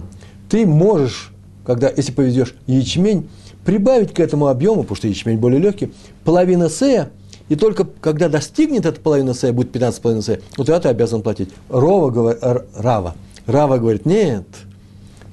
ты 0.49 0.65
можешь, 0.65 1.31
когда, 1.65 1.89
если 1.89 2.11
повезешь 2.11 2.55
ячмень, 2.67 3.29
прибавить 3.65 4.13
к 4.13 4.19
этому 4.19 4.47
объему, 4.47 4.83
потому 4.83 4.95
что 4.95 5.07
ячмень 5.07 5.37
более 5.37 5.59
легкий, 5.59 5.93
половина 6.23 6.69
с, 6.69 7.09
и 7.49 7.55
только 7.55 7.85
когда 7.99 8.29
достигнет 8.29 8.85
эта 8.85 9.01
половина 9.01 9.33
С, 9.33 9.51
будет 9.51 9.75
15,5 9.75 10.21
С, 10.21 10.39
вот 10.55 10.67
тогда 10.67 10.79
ты 10.79 10.89
обязан 10.89 11.21
платить. 11.21 11.49
Рова, 11.67 12.11
говорит, 12.11 12.41
Рава. 12.75 13.15
Рава 13.47 13.77
говорит, 13.79 14.05
нет, 14.05 14.45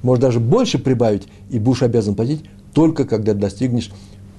может 0.01 0.21
даже 0.21 0.39
больше 0.39 0.79
прибавить, 0.79 1.27
и 1.49 1.59
будешь 1.59 1.83
обязан 1.83 2.15
платить 2.15 2.43
только 2.73 3.05
когда 3.05 3.33
достигнешь 3.33 3.91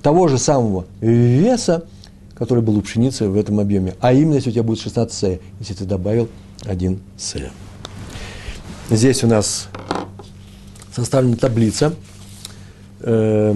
того 0.03 0.29
же 0.29 0.39
самого 0.39 0.85
веса, 1.01 1.87
который 2.35 2.63
был 2.63 2.77
у 2.79 2.83
пшеницы 2.83 3.29
в 3.29 3.37
этом 3.37 3.59
объеме. 3.59 3.95
А 4.01 4.13
именно, 4.13 4.35
если 4.35 4.51
у 4.51 4.53
тебя 4.53 4.63
будет 4.63 4.81
16 4.81 5.13
С, 5.13 5.39
если 5.59 5.75
ты 5.75 5.85
добавил 5.85 6.29
1 6.65 7.01
С. 7.17 7.37
Здесь 8.91 9.23
у 9.25 9.27
нас 9.27 9.69
составлена 10.95 11.37
таблица. 11.37 11.95
Э, 13.01 13.55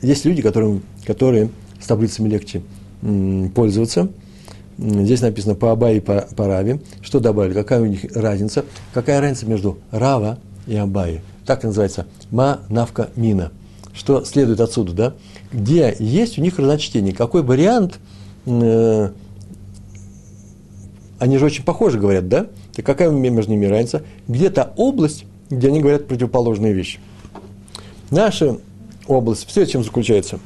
есть 0.00 0.24
люди, 0.24 0.42
которые, 0.42 0.80
которые 1.04 1.50
с 1.80 1.86
таблицами 1.86 2.28
легче 2.28 2.62
пользоваться. 3.54 4.08
Здесь 4.78 5.22
написано 5.22 5.54
по 5.54 5.72
Абай 5.72 5.96
и 5.96 6.00
по, 6.00 6.28
по 6.36 6.46
Раве. 6.46 6.80
Что 7.00 7.18
добавили? 7.18 7.52
Какая 7.52 7.80
у 7.80 7.86
них 7.86 8.04
разница? 8.14 8.64
Какая 8.94 9.20
разница 9.20 9.46
между 9.46 9.78
Рава 9.90 10.38
и 10.66 10.76
Абай? 10.76 11.20
Так 11.44 11.64
называется 11.64 12.06
ма, 12.30 12.60
навка, 12.68 13.10
мина. 13.16 13.50
Что 13.92 14.24
следует 14.24 14.60
отсюда, 14.60 14.92
да? 14.92 15.14
Где 15.52 15.96
есть 15.98 16.38
у 16.38 16.42
них 16.42 16.58
разночтение? 16.58 17.12
Какой 17.12 17.42
вариант? 17.42 17.98
Э, 18.46 19.10
они 21.18 21.38
же 21.38 21.46
очень 21.46 21.64
похожи 21.64 21.98
говорят, 21.98 22.28
да? 22.28 22.46
Так 22.74 22.86
какая 22.86 23.10
между 23.10 23.50
ними 23.50 23.66
разница? 23.66 24.02
Где-то 24.28 24.72
область, 24.76 25.24
где 25.50 25.68
они 25.68 25.80
говорят 25.80 26.06
противоположные 26.06 26.72
вещи. 26.72 27.00
Наша 28.10 28.58
область. 29.06 29.46
Все, 29.46 29.66
чем 29.66 29.82
заключается. 29.82 30.38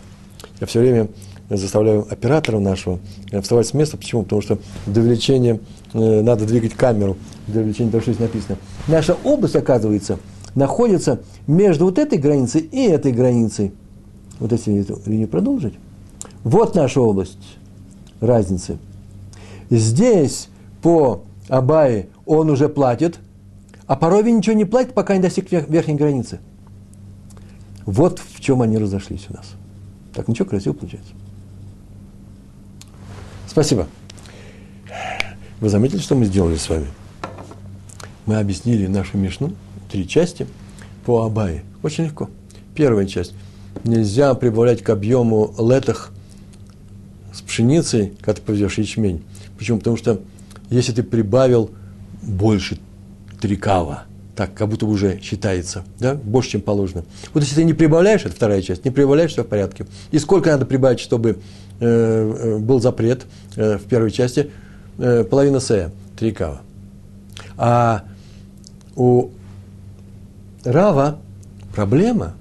Я 0.60 0.66
все 0.66 0.80
время 0.80 1.08
заставляю 1.50 2.06
оператора 2.10 2.58
нашего 2.58 2.98
вставать 3.42 3.66
с 3.66 3.74
места. 3.74 3.96
Почему? 3.96 4.22
Потому 4.22 4.40
что 4.40 4.58
до 4.86 5.00
увеличения 5.00 5.60
э, 5.92 6.22
надо 6.22 6.46
двигать 6.46 6.74
камеру. 6.74 7.16
До 7.46 7.60
увеличения 7.60 7.90
того, 7.90 8.02
что 8.02 8.12
здесь 8.12 8.22
написано. 8.26 8.56
Наша 8.88 9.16
область, 9.24 9.56
оказывается, 9.56 10.18
находится 10.54 11.20
между 11.46 11.86
вот 11.86 11.98
этой 11.98 12.18
границей 12.18 12.62
и 12.62 12.84
этой 12.84 13.12
границей. 13.12 13.72
Вот 14.38 14.52
если 14.52 14.80
эту 14.80 15.00
линию 15.06 15.28
продолжить. 15.28 15.74
Вот 16.44 16.74
наша 16.74 17.00
область 17.00 17.38
разницы. 18.20 18.78
Здесь 19.70 20.48
по 20.82 21.24
Абае 21.48 22.08
он 22.26 22.50
уже 22.50 22.68
платит, 22.68 23.18
а 23.86 23.96
порой 23.96 24.30
ничего 24.30 24.56
не 24.56 24.64
платит, 24.64 24.94
пока 24.94 25.16
не 25.16 25.22
достиг 25.22 25.50
верхней 25.50 25.94
границы– 25.94 26.40
вот 27.86 28.20
в 28.20 28.40
чем 28.40 28.62
они 28.62 28.78
разошлись 28.78 29.26
у 29.28 29.34
нас. 29.34 29.52
Так 30.14 30.28
ничего, 30.28 30.48
красиво 30.48 30.72
получается. 30.72 31.12
Спасибо. 33.46 33.88
Вы 35.60 35.68
заметили, 35.68 35.98
что 35.98 36.14
мы 36.14 36.24
сделали 36.24 36.56
с 36.56 36.68
вами? 36.68 36.86
Мы 38.26 38.36
объяснили 38.36 38.86
нашу 38.86 39.18
Мишну, 39.18 39.52
три 39.90 40.06
части, 40.08 40.46
по 41.04 41.24
Абае. 41.24 41.64
Очень 41.82 42.04
легко. 42.04 42.30
Первая 42.74 43.06
часть. 43.06 43.34
Нельзя 43.84 44.34
прибавлять 44.34 44.82
к 44.82 44.90
объему 44.90 45.54
летах 45.58 46.12
с 47.32 47.42
пшеницей, 47.42 48.14
когда 48.20 48.34
ты 48.34 48.42
повезешь 48.42 48.78
ячмень. 48.78 49.24
Почему? 49.58 49.78
Потому 49.78 49.96
что 49.96 50.20
если 50.72 50.92
ты 50.92 51.02
прибавил 51.02 51.70
больше 52.22 52.78
три 53.40 53.56
кава, 53.56 54.04
так, 54.36 54.54
как 54.54 54.68
будто 54.68 54.86
бы 54.86 54.92
уже 54.92 55.20
считается, 55.20 55.84
да, 55.98 56.14
больше, 56.14 56.50
чем 56.50 56.62
положено. 56.62 57.04
Вот 57.34 57.42
если 57.42 57.56
ты 57.56 57.64
не 57.64 57.74
прибавляешь, 57.74 58.22
это 58.24 58.34
вторая 58.34 58.62
часть, 58.62 58.84
не 58.84 58.90
прибавляешь, 58.90 59.32
все 59.32 59.44
в 59.44 59.46
порядке. 59.46 59.86
И 60.10 60.18
сколько 60.18 60.50
надо 60.50 60.64
прибавить, 60.64 61.00
чтобы 61.00 61.38
э, 61.80 61.84
э 61.84 62.58
был 62.58 62.80
запрет 62.80 63.26
э, 63.56 63.76
в 63.78 63.82
первой 63.82 64.10
части? 64.10 64.50
Э, 64.98 65.24
половина 65.24 65.60
сея, 65.60 65.90
три 66.16 66.32
кава. 66.32 66.62
А 67.56 68.04
у 68.96 69.30
Рава 70.64 71.18
проблема. 71.74 72.34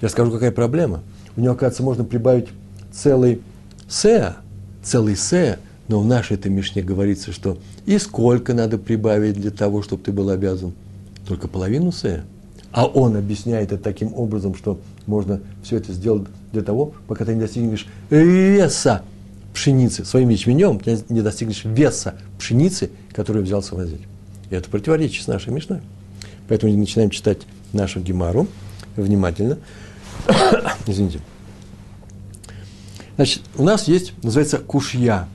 Я 0.00 0.08
скажу, 0.08 0.30
какая 0.30 0.52
проблема. 0.52 1.02
У 1.36 1.40
него, 1.40 1.52
оказывается, 1.52 1.82
можно 1.82 2.04
прибавить 2.04 2.48
целый 2.92 3.42
сеа, 3.88 4.36
целый 4.82 5.16
сеа, 5.16 5.58
но 5.90 5.98
в 5.98 6.06
нашей 6.06 6.36
этой 6.36 6.52
Мишне 6.52 6.82
говорится, 6.82 7.32
что 7.32 7.58
и 7.84 7.98
сколько 7.98 8.54
надо 8.54 8.78
прибавить 8.78 9.34
для 9.34 9.50
того, 9.50 9.82
чтобы 9.82 10.04
ты 10.04 10.12
был 10.12 10.30
обязан? 10.30 10.72
Только 11.26 11.48
половину 11.48 11.90
сея. 11.90 12.24
А 12.70 12.86
он 12.86 13.16
объясняет 13.16 13.72
это 13.72 13.82
таким 13.82 14.14
образом, 14.14 14.54
что 14.54 14.78
можно 15.06 15.40
все 15.64 15.78
это 15.78 15.92
сделать 15.92 16.28
для 16.52 16.62
того, 16.62 16.94
пока 17.08 17.24
ты 17.24 17.34
не 17.34 17.40
достигнешь 17.40 17.88
веса 18.08 19.02
пшеницы 19.52 20.04
своим 20.04 20.28
ячменем, 20.28 20.80
не 21.08 21.22
достигнешь 21.22 21.64
веса 21.64 22.14
пшеницы, 22.38 22.90
которую 23.12 23.44
взялся 23.44 23.74
возить. 23.74 24.02
И 24.48 24.54
это 24.54 24.70
противоречит 24.70 25.24
с 25.24 25.26
нашей 25.26 25.52
Мишной. 25.52 25.80
Поэтому 26.46 26.72
мы 26.72 26.78
начинаем 26.78 27.10
читать 27.10 27.38
нашу 27.72 27.98
Гемару 27.98 28.46
внимательно. 28.94 29.58
Извините. 30.86 31.18
Значит, 33.16 33.42
у 33.56 33.64
нас 33.64 33.88
есть, 33.88 34.12
называется, 34.22 34.58
кушья. 34.58 35.26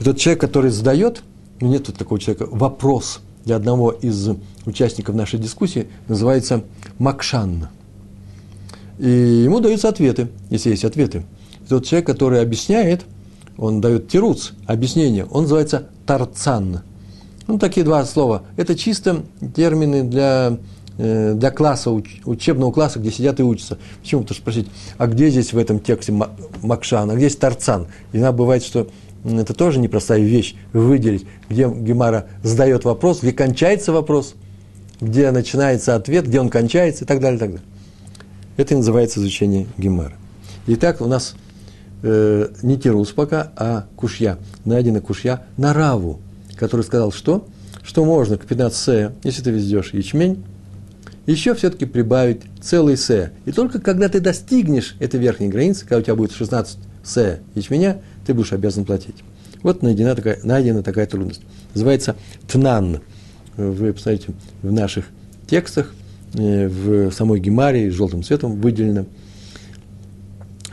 Этот 0.00 0.18
человек, 0.18 0.40
который 0.40 0.70
задает, 0.70 1.22
ну, 1.60 1.68
нет 1.68 1.86
тут 1.86 1.96
такого 1.96 2.20
человека, 2.20 2.46
вопрос 2.50 3.20
для 3.44 3.56
одного 3.56 3.90
из 3.92 4.30
участников 4.66 5.14
нашей 5.14 5.38
дискуссии, 5.38 5.88
называется 6.08 6.64
Макшан. 6.98 7.68
И 8.98 9.08
ему 9.08 9.60
даются 9.60 9.88
ответы, 9.88 10.28
если 10.50 10.70
есть 10.70 10.84
ответы. 10.84 11.24
Тот 11.68 11.84
человек, 11.84 12.06
который 12.06 12.40
объясняет, 12.40 13.04
он 13.56 13.80
дает 13.80 14.08
тируц, 14.08 14.50
объяснение, 14.66 15.26
он 15.26 15.42
называется 15.42 15.88
тарцан. 16.06 16.80
Ну, 17.46 17.58
такие 17.58 17.84
два 17.84 18.04
слова. 18.04 18.42
Это 18.56 18.74
чисто 18.74 19.22
термины 19.54 20.02
для, 20.02 20.58
э, 20.96 21.34
для 21.34 21.50
класса, 21.50 21.90
учебного 22.24 22.72
класса, 22.72 22.98
где 22.98 23.10
сидят 23.10 23.38
и 23.38 23.42
учатся. 23.42 23.78
Почему? 24.00 24.22
Потому 24.22 24.34
что 24.34 24.42
спросить, 24.42 24.68
а 24.96 25.06
где 25.06 25.28
здесь 25.28 25.52
в 25.52 25.58
этом 25.58 25.78
тексте 25.78 26.12
Макшан, 26.62 27.10
а 27.10 27.14
где 27.14 27.28
здесь 27.28 27.38
Тарцан? 27.38 27.86
И 28.12 28.16
иногда 28.16 28.32
бывает, 28.32 28.64
что 28.64 28.88
это 29.24 29.54
тоже 29.54 29.78
непростая 29.78 30.20
вещь, 30.20 30.54
выделить, 30.72 31.26
где 31.48 31.68
Гемара 31.68 32.26
задает 32.42 32.84
вопрос, 32.84 33.20
где 33.22 33.32
кончается 33.32 33.92
вопрос, 33.92 34.34
где 35.00 35.30
начинается 35.30 35.94
ответ, 35.94 36.26
где 36.26 36.40
он 36.40 36.50
кончается 36.50 37.04
и 37.04 37.06
так 37.06 37.20
далее, 37.20 37.36
и 37.36 37.40
так 37.40 37.50
далее. 37.50 37.66
Это 38.56 38.74
и 38.74 38.76
называется 38.76 39.20
изучение 39.20 39.66
Гемара. 39.78 40.14
Итак, 40.66 41.00
у 41.00 41.06
нас 41.06 41.34
э, 42.02 42.48
не 42.62 42.78
Тирус 42.78 43.10
пока, 43.12 43.52
а 43.56 43.86
Кушья. 43.96 44.38
Найдена 44.64 45.00
Кушья 45.00 45.42
на 45.56 45.72
Раву, 45.72 46.20
который 46.56 46.82
сказал, 46.82 47.10
что? 47.10 47.46
Что 47.82 48.04
можно 48.04 48.38
к 48.38 48.46
15 48.46 48.78
се, 48.78 49.12
если 49.24 49.42
ты 49.42 49.50
везешь 49.50 49.92
ячмень, 49.92 50.44
еще 51.26 51.54
все-таки 51.54 51.86
прибавить 51.86 52.42
целый 52.62 52.96
се. 52.96 53.32
И 53.46 53.52
только 53.52 53.80
когда 53.80 54.08
ты 54.08 54.20
достигнешь 54.20 54.96
этой 55.00 55.18
верхней 55.18 55.48
границы, 55.48 55.80
когда 55.82 55.98
у 55.98 56.02
тебя 56.02 56.14
будет 56.14 56.32
16 56.32 56.78
се 57.02 57.40
ячменя, 57.54 58.00
ты 58.26 58.34
будешь 58.34 58.52
обязан 58.52 58.84
платить. 58.84 59.16
Вот 59.62 59.82
найдена 59.82 60.14
такая, 60.14 60.38
найдена 60.42 60.82
такая 60.82 61.06
трудность. 61.06 61.42
Называется 61.74 62.16
тнан. 62.48 63.00
Вы 63.56 63.92
посмотрите 63.92 64.32
в 64.62 64.72
наших 64.72 65.06
текстах, 65.46 65.94
э, 66.34 66.68
в 66.68 67.10
самой 67.12 67.40
Гемаре, 67.40 67.90
желтым 67.90 68.22
цветом 68.22 68.60
выделено. 68.60 69.06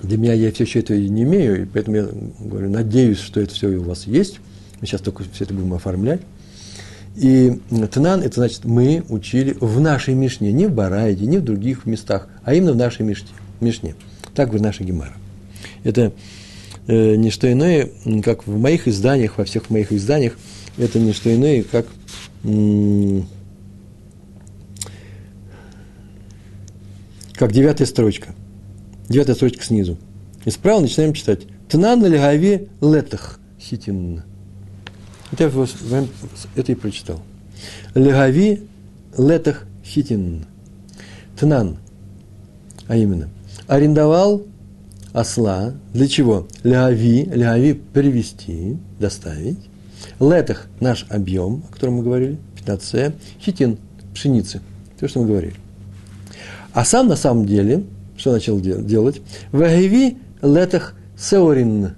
Для 0.01 0.17
меня 0.17 0.33
я 0.33 0.51
все 0.51 0.63
еще 0.63 0.79
это 0.79 0.97
не 0.97 1.23
имею, 1.23 1.63
и 1.63 1.65
поэтому 1.65 1.95
я 1.95 2.09
говорю, 2.39 2.69
надеюсь, 2.69 3.19
что 3.19 3.39
это 3.39 3.53
все 3.53 3.67
у 3.67 3.83
вас 3.83 4.07
есть. 4.07 4.39
Мы 4.79 4.87
сейчас 4.87 5.01
только 5.01 5.23
все 5.31 5.43
это 5.43 5.53
будем 5.53 5.73
оформлять. 5.73 6.21
И 7.15 7.59
Тнан, 7.91 8.21
это 8.21 8.35
значит, 8.35 8.65
мы 8.65 9.03
учили 9.09 9.55
в 9.59 9.79
нашей 9.79 10.15
Мишне, 10.15 10.51
не 10.51 10.67
в 10.67 10.71
Барайде, 10.71 11.25
не 11.25 11.37
в 11.37 11.43
других 11.43 11.85
местах, 11.85 12.27
а 12.43 12.53
именно 12.53 12.71
в 12.73 12.77
нашей 12.77 13.03
Мишне. 13.03 13.29
Мишне. 13.59 13.95
Так 14.33 14.47
говорит 14.47 14.63
наша 14.63 14.83
Гемара. 14.83 15.13
Это 15.83 16.13
э, 16.87 17.15
не 17.15 17.31
что 17.31 17.51
иное, 17.51 17.89
как 18.23 18.47
в 18.47 18.57
моих 18.57 18.87
изданиях, 18.87 19.37
во 19.37 19.45
всех 19.45 19.69
моих 19.69 19.91
изданиях, 19.91 20.37
это 20.77 20.99
не 20.99 21.13
что 21.13 21.33
иное, 21.33 21.63
как 21.63 21.87
как 27.33 27.51
девятая 27.51 27.87
строчка. 27.87 28.33
Девятая 29.09 29.35
строчка 29.35 29.63
снизу. 29.63 29.97
И 30.45 30.51
справа 30.51 30.79
начинаем 30.79 31.13
читать. 31.13 31.41
Тнан 31.69 32.05
легави 32.05 32.69
летах 32.81 33.39
хитин. 33.59 34.23
Это 35.31 35.43
я 35.45 36.07
это 36.55 36.71
и 36.71 36.75
прочитал. 36.75 37.21
Легави 37.95 38.63
летах 39.17 39.65
хитин. 39.83 40.45
Тнан. 41.39 41.77
А 42.87 42.95
именно, 42.95 43.29
арендовал 43.67 44.43
осла. 45.13 45.74
Для 45.93 46.08
чего? 46.08 46.47
Ляви, 46.63 47.30
ляви 47.34 47.74
привести, 47.74 48.78
доставить. 49.00 49.60
Летах– 50.19 50.67
наш 50.80 51.06
объем, 51.10 51.63
о 51.69 51.74
котором 51.74 51.95
мы 51.95 52.04
говорили, 52.04 52.38
15 52.58 53.13
Хитин– 53.39 53.78
пшеницы, 54.13 54.62
то, 55.00 55.08
что 55.08 55.21
мы 55.21 55.28
говорили. 55.28 55.56
А 56.74 56.86
сам 56.86 57.08
на 57.08 57.15
самом 57.15 57.45
деле, 57.45 57.84
что 58.17 58.32
начал 58.32 58.60
делать? 58.60 59.21
Вагеви 59.52 60.17
летах 60.41 60.95
сеорин. 61.17 61.95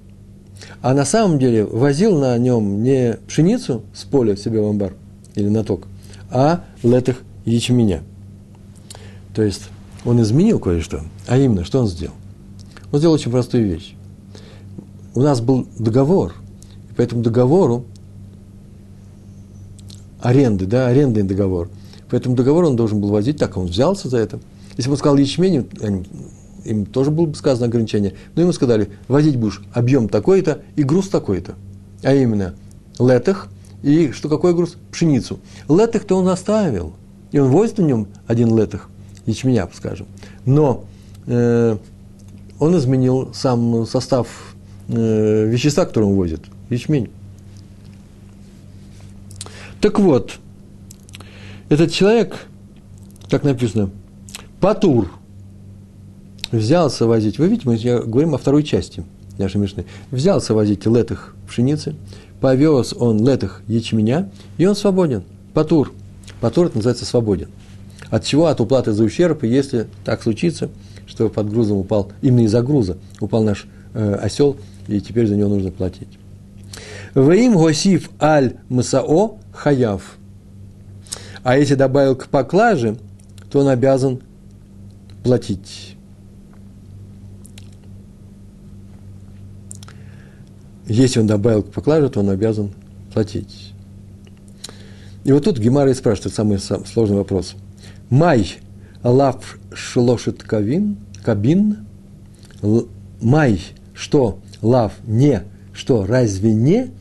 А 0.82 0.94
на 0.94 1.06
самом 1.06 1.40
деле 1.40 1.66
возил 1.66 2.18
на 2.18 2.38
нем 2.38 2.84
не 2.84 3.18
пшеницу 3.28 3.84
с 3.94 4.04
поля 4.04 4.36
себе 4.36 4.62
в 4.62 4.68
амбар 4.68 4.94
или 5.36 5.50
на 5.50 5.64
ток, 5.64 5.88
а 6.30 6.64
летах 6.82 7.18
ячменя. 7.46 8.02
То 9.34 9.44
есть 9.44 9.64
он 10.06 10.22
изменил 10.22 10.60
кое-что. 10.60 11.02
А 11.28 11.38
именно, 11.38 11.64
что 11.64 11.80
он 11.80 11.88
сделал? 11.88 12.16
Он 12.94 13.00
сделал 13.00 13.16
очень 13.16 13.32
простую 13.32 13.66
вещь. 13.66 13.96
У 15.16 15.22
нас 15.22 15.42
был 15.42 15.68
договор, 15.80 16.36
и 16.92 16.94
по 16.94 17.02
этому 17.02 17.24
договору, 17.24 17.86
аренды, 20.22 20.68
да, 20.68 20.88
арендный 20.88 21.24
договор, 21.24 21.70
по 22.08 22.16
этому 22.16 22.36
договору 22.36 22.68
он 22.68 22.76
должен 22.76 23.02
был 23.02 23.10
возить, 23.10 23.38
так 23.38 23.58
он 23.58 23.66
взялся 23.66 24.10
за 24.10 24.20
это. 24.20 24.40
Если 24.78 24.90
бы 24.90 24.94
он 24.94 24.98
сказал 25.00 25.18
ячмень, 25.18 25.68
им 26.66 26.86
тоже 26.86 27.10
было 27.10 27.26
бы 27.26 27.34
сказано 27.34 27.66
ограничение, 27.66 28.14
но 28.36 28.44
ему 28.44 28.54
сказали, 28.54 28.90
возить 29.08 29.38
будешь 29.38 29.64
объем 29.74 30.08
такой-то 30.08 30.62
и 30.76 30.84
груз 30.84 31.10
такой-то. 31.10 31.56
А 32.04 32.14
именно, 32.14 32.54
летах 33.00 33.50
и 33.82 34.12
что 34.12 34.30
какой 34.30 34.54
груз? 34.54 34.76
Пшеницу. 34.92 35.40
Летах-то 35.68 36.16
он 36.16 36.28
оставил, 36.28 36.94
и 37.32 37.40
он 37.40 37.50
возит 37.50 37.80
на 37.80 37.86
нем 37.86 38.08
один 38.28 38.56
летах, 38.56 38.88
ячменя, 39.26 39.68
скажем. 39.74 40.06
Но 40.46 40.86
э, 41.26 41.78
он 42.64 42.78
изменил 42.78 43.34
сам 43.34 43.86
состав 43.86 44.56
э, 44.88 45.46
вещества, 45.48 45.86
который 45.86 46.06
он 46.06 46.16
возит, 46.16 46.42
ячмень. 46.70 47.10
Так 49.82 50.00
вот, 50.00 50.40
этот 51.68 51.92
человек, 51.92 52.48
так 53.28 53.44
написано, 53.44 53.90
Патур, 54.62 55.12
взялся 56.54 57.06
возить, 57.06 57.38
вы 57.38 57.50
видите, 57.50 57.68
мы 57.68 57.76
говорим 58.06 58.34
о 58.34 58.38
второй 58.38 58.64
части 58.64 59.04
нашей 59.38 59.58
Мишны, 59.58 59.86
взялся 60.10 60.54
возить 60.54 60.86
летых 60.86 61.36
пшеницы, 61.46 61.96
повез 62.40 62.94
он 62.94 63.28
летых 63.28 63.62
ячменя, 63.68 64.30
и 64.58 64.66
он 64.66 64.78
свободен. 64.78 65.24
Патур. 65.54 65.92
Патур 66.40 66.68
это 66.68 66.78
называется 66.78 67.04
свободен. 67.04 67.50
От 68.10 68.24
чего? 68.24 68.46
От 68.46 68.62
уплаты 68.62 68.94
за 68.94 69.04
ущерб, 69.04 69.44
если 69.44 69.88
так 70.06 70.24
случится– 70.24 70.70
что 71.08 71.30
под 71.30 71.50
грузом 71.50 71.78
упал, 71.78 72.12
именно 72.22 72.46
из-за 72.46 72.62
груза 72.62 72.98
упал 73.20 73.44
наш 73.44 73.68
э, 73.94 74.16
осел, 74.16 74.58
и 74.88 75.00
теперь 75.02 75.28
за 75.28 75.36
него 75.36 75.50
нужно 75.50 75.72
платить. 75.72 76.20
Ваим 77.14 77.54
госив 77.54 78.10
аль 78.20 78.56
масао 78.70 79.38
хаяв. 79.52 80.18
А 81.44 81.58
если 81.58 81.76
добавил 81.76 82.16
к 82.16 82.28
поклаже, 82.28 82.98
то 83.52 83.60
он 83.60 83.68
обязан 83.68 84.22
платить. 85.24 85.96
Если 90.88 91.20
он 91.20 91.28
добавил 91.28 91.64
к 91.64 91.72
поклаже, 91.72 92.10
то 92.10 92.20
он 92.20 92.30
обязан 92.30 92.72
платить. 93.14 93.74
И 95.24 95.32
вот 95.32 95.46
тут 95.46 95.58
Гемара 95.58 95.92
и 95.92 95.94
спрашивает 95.94 96.34
самый 96.34 96.60
сложный 96.60 97.18
вопрос. 97.18 97.56
Май 98.10 98.58
лав 99.04 99.58
шлошит 99.74 100.44
кавин, 100.44 100.98
кабин, 101.24 101.86
май, 103.22 103.62
что, 103.94 104.40
лав, 104.62 104.94
не, 105.06 105.44
что, 105.74 106.06
разве 106.06 106.54
не, 106.54 106.92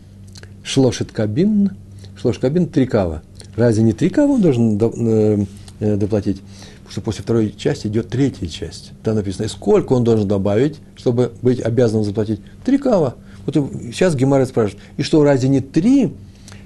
шлошит 0.62 1.12
кабин, 1.12 1.70
шлош 2.16 2.38
кабин, 2.38 2.68
три 2.68 2.86
кава. 2.86 3.22
Разве 3.56 3.82
не 3.82 3.92
три 3.92 4.08
кава 4.08 4.32
он 4.32 4.40
должен 4.40 4.78
э, 4.80 5.44
э, 5.80 5.96
доплатить? 5.96 6.40
Потому 6.78 6.90
что 6.92 7.00
после 7.02 7.22
второй 7.22 7.54
части 7.56 7.86
идет 7.86 8.08
третья 8.08 8.46
часть. 8.46 8.92
Там 9.02 9.16
написано, 9.16 9.48
сколько 9.48 9.92
он 9.92 10.04
должен 10.04 10.26
добавить, 10.26 10.78
чтобы 10.96 11.32
быть 11.42 11.60
обязанным 11.60 12.04
заплатить? 12.04 12.40
Три 12.64 12.78
кава. 12.78 13.16
Вот 13.44 13.54
сейчас 13.92 14.14
Гемарет 14.14 14.48
спрашивает, 14.48 14.82
и 14.96 15.02
что, 15.02 15.22
разве 15.24 15.48
не 15.48 15.60
три 15.60 16.12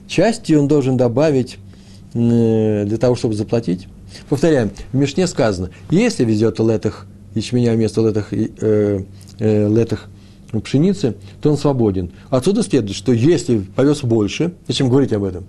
части 0.06 0.52
он 0.52 0.68
должен 0.68 0.96
добавить 0.96 1.58
э, 2.14 2.84
для 2.86 2.98
того, 2.98 3.14
чтобы 3.16 3.34
заплатить. 3.34 3.88
Повторяем, 4.28 4.70
в 4.92 4.96
Мишне 4.96 5.26
сказано, 5.26 5.70
если 5.90 6.24
везет 6.24 6.58
летых 6.58 7.06
ячменя 7.34 7.74
вместо 7.74 8.00
летых, 8.00 8.32
э, 8.32 9.04
э, 9.38 9.68
летых 9.68 10.08
пшеницы, 10.62 11.16
то 11.42 11.50
он 11.50 11.58
свободен. 11.58 12.10
Отсюда 12.30 12.62
следует, 12.62 12.96
что 12.96 13.12
если 13.12 13.58
повез 13.58 14.02
больше, 14.02 14.54
зачем 14.66 14.88
говорить 14.88 15.12
об 15.12 15.24
этом? 15.24 15.44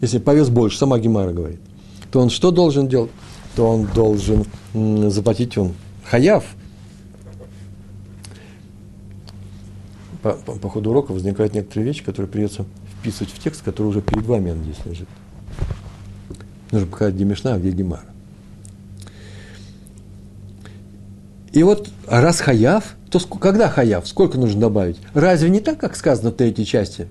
Если 0.00 0.18
повез 0.18 0.48
больше, 0.48 0.78
сама 0.78 0.98
Гемара 0.98 1.32
говорит, 1.32 1.60
то 2.10 2.20
он 2.20 2.30
что 2.30 2.50
должен 2.50 2.88
делать? 2.88 3.10
То 3.56 3.66
он 3.66 3.88
должен 3.94 4.44
м, 4.74 5.10
заплатить 5.10 5.56
он 5.58 5.72
хаяв. 6.04 6.44
По, 10.22 10.32
по, 10.32 10.52
по 10.52 10.68
ходу 10.68 10.90
урока 10.90 11.12
возникают 11.12 11.54
некоторые 11.54 11.86
вещи, 11.86 12.04
которые 12.04 12.30
придется 12.30 12.66
вписывать 12.98 13.32
в 13.32 13.38
текст, 13.42 13.62
который 13.62 13.86
уже 13.86 14.02
перед 14.02 14.26
вами, 14.26 14.50
он 14.50 14.62
здесь 14.64 14.84
лежит. 14.84 15.08
Нужно 16.70 16.86
показать, 16.86 17.14
где 17.14 17.24
Мишна, 17.24 17.54
а 17.54 17.58
где 17.58 17.70
Гемара. 17.70 18.04
И 21.52 21.62
вот 21.62 21.90
раз 22.06 22.40
хаяв, 22.40 22.96
то 23.10 23.18
когда 23.18 23.68
хаяв? 23.68 24.06
Сколько 24.06 24.38
нужно 24.38 24.60
добавить? 24.60 24.98
Разве 25.14 25.50
не 25.50 25.60
так, 25.60 25.78
как 25.78 25.96
сказано 25.96 26.30
в 26.30 26.34
третьей 26.34 26.64
части? 26.64 27.08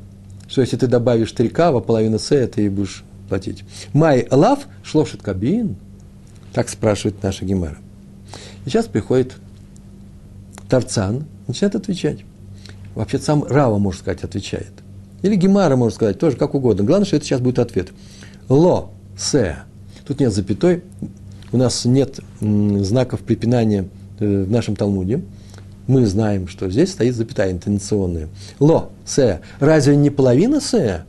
Что 0.48 0.62
если 0.62 0.78
ты 0.78 0.88
добавишь 0.88 1.32
три 1.34 1.50
кава, 1.50 1.82
половина 1.82 2.20
се, 2.20 2.48
ты 2.48 2.66
и 2.66 2.70
будешь 2.70 3.04
платить. 3.28 3.64
Май 3.94 4.28
лав 4.32 4.60
шлошит 4.84 5.22
кабин. 5.22 5.76
Так 6.54 6.70
спрашивает 6.70 7.22
наша 7.22 7.46
Гемара. 7.46 7.78
И 8.66 8.70
сейчас 8.70 8.88
приходит 8.88 9.36
Тарцан, 10.70 11.26
начинает 11.48 11.76
отвечать. 11.76 12.20
Вообще 12.96 13.20
сам 13.20 13.44
Рава, 13.44 13.78
может 13.78 14.02
сказать, 14.02 14.24
отвечает. 14.24 14.72
Или 15.22 15.36
Гемара, 15.36 15.76
может 15.76 15.96
сказать, 15.96 16.18
тоже 16.18 16.38
как 16.38 16.56
угодно. 16.56 16.84
Главное, 16.84 17.06
что 17.06 17.18
это 17.18 17.26
сейчас 17.26 17.42
будет 17.42 17.60
ответ. 17.60 17.90
Ло, 18.48 18.92
се. 19.20 19.58
Тут 20.08 20.20
нет 20.20 20.34
запятой. 20.34 20.84
У 21.52 21.58
нас 21.58 21.86
нет 21.86 22.20
знаков 22.42 23.22
препинания 23.22 23.86
э, 24.20 24.44
в 24.44 24.52
нашем 24.52 24.76
Талмуде 24.76 25.22
мы 25.90 26.06
знаем, 26.06 26.48
что 26.48 26.70
здесь 26.70 26.92
стоит 26.92 27.16
запятая 27.16 27.52
интонационная. 27.52 28.30
Ло, 28.60 28.92
се. 29.06 29.42
Разве 29.60 29.96
не 29.96 30.12
половина 30.12 30.62
се? 30.62 31.06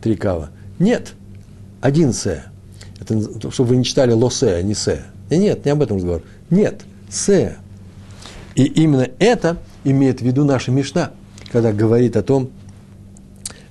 Три 0.00 0.14
кава? 0.14 0.50
Нет. 0.78 1.14
Один 1.80 2.12
се. 2.12 2.44
Это, 3.00 3.50
чтобы 3.50 3.70
вы 3.70 3.76
не 3.76 3.84
читали 3.84 4.12
ло 4.12 4.30
се, 4.30 4.54
а 4.54 4.62
не 4.62 4.74
се. 4.74 5.02
И 5.28 5.36
нет, 5.38 5.64
не 5.64 5.72
об 5.72 5.82
этом 5.82 5.96
разговор. 5.96 6.22
Нет, 6.50 6.82
се. 7.10 7.56
И 8.54 8.64
именно 8.64 9.08
это 9.18 9.56
имеет 9.82 10.20
в 10.20 10.24
виду 10.24 10.44
наша 10.44 10.70
Мишна, 10.70 11.10
когда 11.50 11.72
говорит 11.72 12.16
о 12.16 12.22
том, 12.22 12.50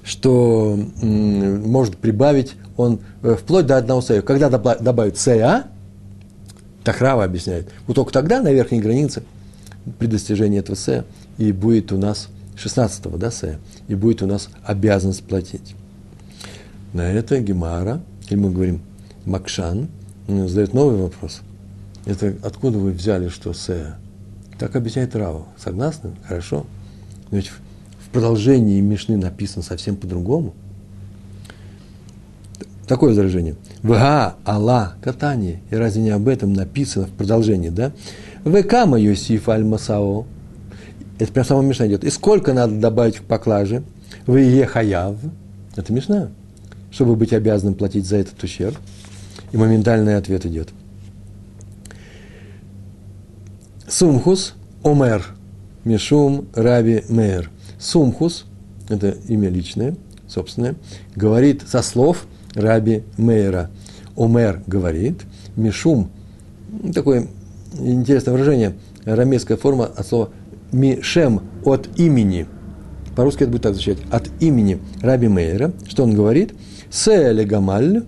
что 0.04 0.78
может 1.02 1.96
прибавить 1.96 2.56
он 2.82 3.00
э, 3.24 3.36
вплоть 3.40 3.66
до 3.66 3.78
одного 3.78 4.02
сея. 4.02 4.22
Когда 4.22 4.50
добавит 4.50 5.18
сея, 5.18 5.66
Тахрава 6.84 7.24
объясняет, 7.24 7.70
вот 7.88 7.94
только 7.94 8.12
тогда 8.12 8.42
на 8.42 8.52
верхней 8.52 8.80
границе– 8.80 9.24
при 10.00 10.08
достижении 10.08 10.60
этого 10.60 10.76
се, 10.76 11.04
и 11.38 11.52
будет 11.52 11.92
у 11.92 11.98
нас 11.98 12.30
16-го, 12.56 13.18
да, 13.18 13.32
се, 13.32 13.58
и 13.88 13.96
будет 13.96 14.22
у 14.22 14.28
нас 14.28 14.50
обязанность 14.64 15.24
платить. 15.24 15.76
На 16.94 17.02
это 17.02 17.40
Гемара, 17.40 18.02
или 18.30 18.38
мы 18.38 18.52
говорим 18.52 18.82
Макшан, 19.26 19.88
задает 20.28 20.74
новый 20.74 20.98
вопрос. 20.98 21.42
Это 22.06 22.36
откуда 22.44 22.78
вы 22.78 22.92
взяли, 22.92 23.30
что 23.30 23.54
се? 23.54 23.96
Так 24.60 24.76
объясняет 24.76 25.16
Рава. 25.16 25.46
Согласны? 25.58 26.12
Хорошо. 26.28 26.66
Но 27.30 27.38
ведь 27.38 27.48
в 27.48 28.10
продолжении 28.12 28.80
Мишны 28.82 29.18
написано 29.18 29.64
совсем 29.64 29.96
по-другому. 29.96 30.54
Такое 32.92 33.12
возражение. 33.12 33.56
Вга 33.84 34.36
Алла 34.46 34.96
катание. 35.02 35.62
И 35.72 35.76
разве 35.78 36.02
не 36.02 36.10
об 36.10 36.28
этом 36.28 36.52
написано 36.52 37.06
в 37.08 37.12
продолжении, 37.12 37.70
да? 37.70 37.94
Векама 38.44 39.00
Йосиф 39.00 39.48
аль 39.48 39.64
Масао. 39.64 40.26
Это 41.18 41.32
прям 41.32 41.46
сама 41.46 41.62
Мишна 41.62 41.88
идет. 41.88 42.04
И 42.04 42.10
сколько 42.10 42.52
надо 42.52 42.78
добавить 42.78 43.20
к 43.20 43.24
поклаже? 43.24 43.84
В 44.28 44.36
Ехаяв. 44.36 45.16
Это 45.78 45.94
Мишна. 45.94 46.32
Чтобы 46.92 47.16
быть 47.16 47.32
обязанным 47.32 47.76
платить 47.76 48.06
за 48.06 48.18
этот 48.18 48.44
ущерб. 48.44 48.76
И 49.54 49.58
моментальный 49.58 50.18
ответ 50.18 50.46
идет. 50.46 50.68
Сумхус 53.88 54.54
Омер. 54.84 55.28
Мишум 55.86 56.50
Раби 56.54 57.06
Мейер. 57.08 57.52
Сумхус, 57.80 58.48
это 58.90 59.12
имя 59.30 59.48
личное, 59.48 59.96
собственное, 60.28 60.76
говорит 61.16 61.64
со 61.66 61.82
слов 61.82 62.28
Раби 62.54 63.04
Мейера. 63.18 63.70
Омер 64.16 64.62
говорит, 64.68 65.22
Мишум, 65.56 66.10
такое 66.94 67.28
интересное 67.80 68.34
выражение, 68.34 68.74
арамейская 69.06 69.58
форма 69.58 69.86
от 69.86 70.06
слова 70.06 70.30
«мишем» 70.72 71.42
от 71.66 71.90
имени. 71.98 72.46
По-русски 73.16 73.44
это 73.44 73.52
будет 73.52 73.64
так 73.64 73.74
звучать. 73.74 73.98
От 74.10 74.30
имени 74.40 74.80
Раби 75.02 75.28
Мейера. 75.28 75.72
Что 75.88 76.04
он 76.04 76.14
говорит? 76.14 76.54
«Се 76.90 77.32
легамаль, 77.32 78.04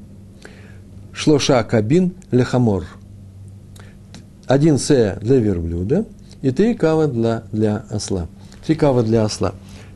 шлоша 1.13 1.63
кабин 1.63 2.13
лехамор». 2.31 2.85
Один 4.45 4.77
се 4.77 5.17
для 5.21 5.37
верблюда 5.37 6.05
и 6.41 6.51
три 6.51 6.75
кава 6.75 7.07
для, 7.07 7.43
для 7.51 7.85
осла. 7.89 8.27
Три 8.65 8.75
кава 8.75 9.03
для 9.03 9.23
осла. 9.23 9.53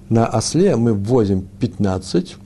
На 0.10 0.25
осле 0.25 0.77
мы 0.77 0.93
ввозим 0.93 1.47
15, 1.60 2.38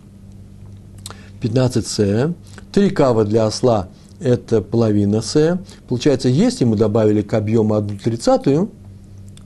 15 1.41 1.88
се, 1.88 2.34
три 2.71 2.89
кава 2.89 3.25
для 3.25 3.45
осла– 3.45 3.88
это 4.19 4.62
половина 4.62 5.21
С. 5.21 5.60
Получается, 5.89 6.30
если 6.30 6.63
мы 6.63 6.77
добавили 6.77 7.21
к 7.21 7.34
объему 7.34 7.73
одну 7.73 7.97
тридцатую, 7.97 8.69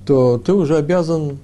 то 0.05 0.38
ты 0.38 0.53
уже 0.53 0.77
обязан, 0.77 1.39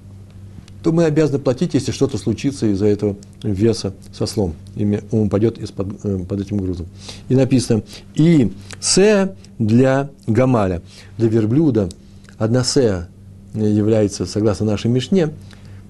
то 0.82 0.92
мы 0.92 1.04
обязаны 1.04 1.38
платить, 1.38 1.74
если 1.74 1.90
что-то 1.90 2.18
случится 2.18 2.66
из-за 2.66 2.86
этого 2.86 3.16
веса 3.42 3.94
со 4.12 4.26
слом. 4.26 4.54
И 4.76 5.00
он 5.10 5.22
упадет 5.22 5.58
из-под, 5.58 6.04
э, 6.04 6.18
под 6.28 6.40
этим 6.40 6.58
грузом. 6.58 6.86
И 7.30 7.34
написано, 7.34 7.82
и 8.14 8.52
С 8.78 9.34
для 9.58 10.10
гамаля, 10.26 10.82
для 11.16 11.28
верблюда, 11.28 11.88
одна 12.36 12.62
С 12.62 13.08
является, 13.54 14.26
согласно 14.26 14.66
нашей 14.66 14.90
Мишне, 14.90 15.30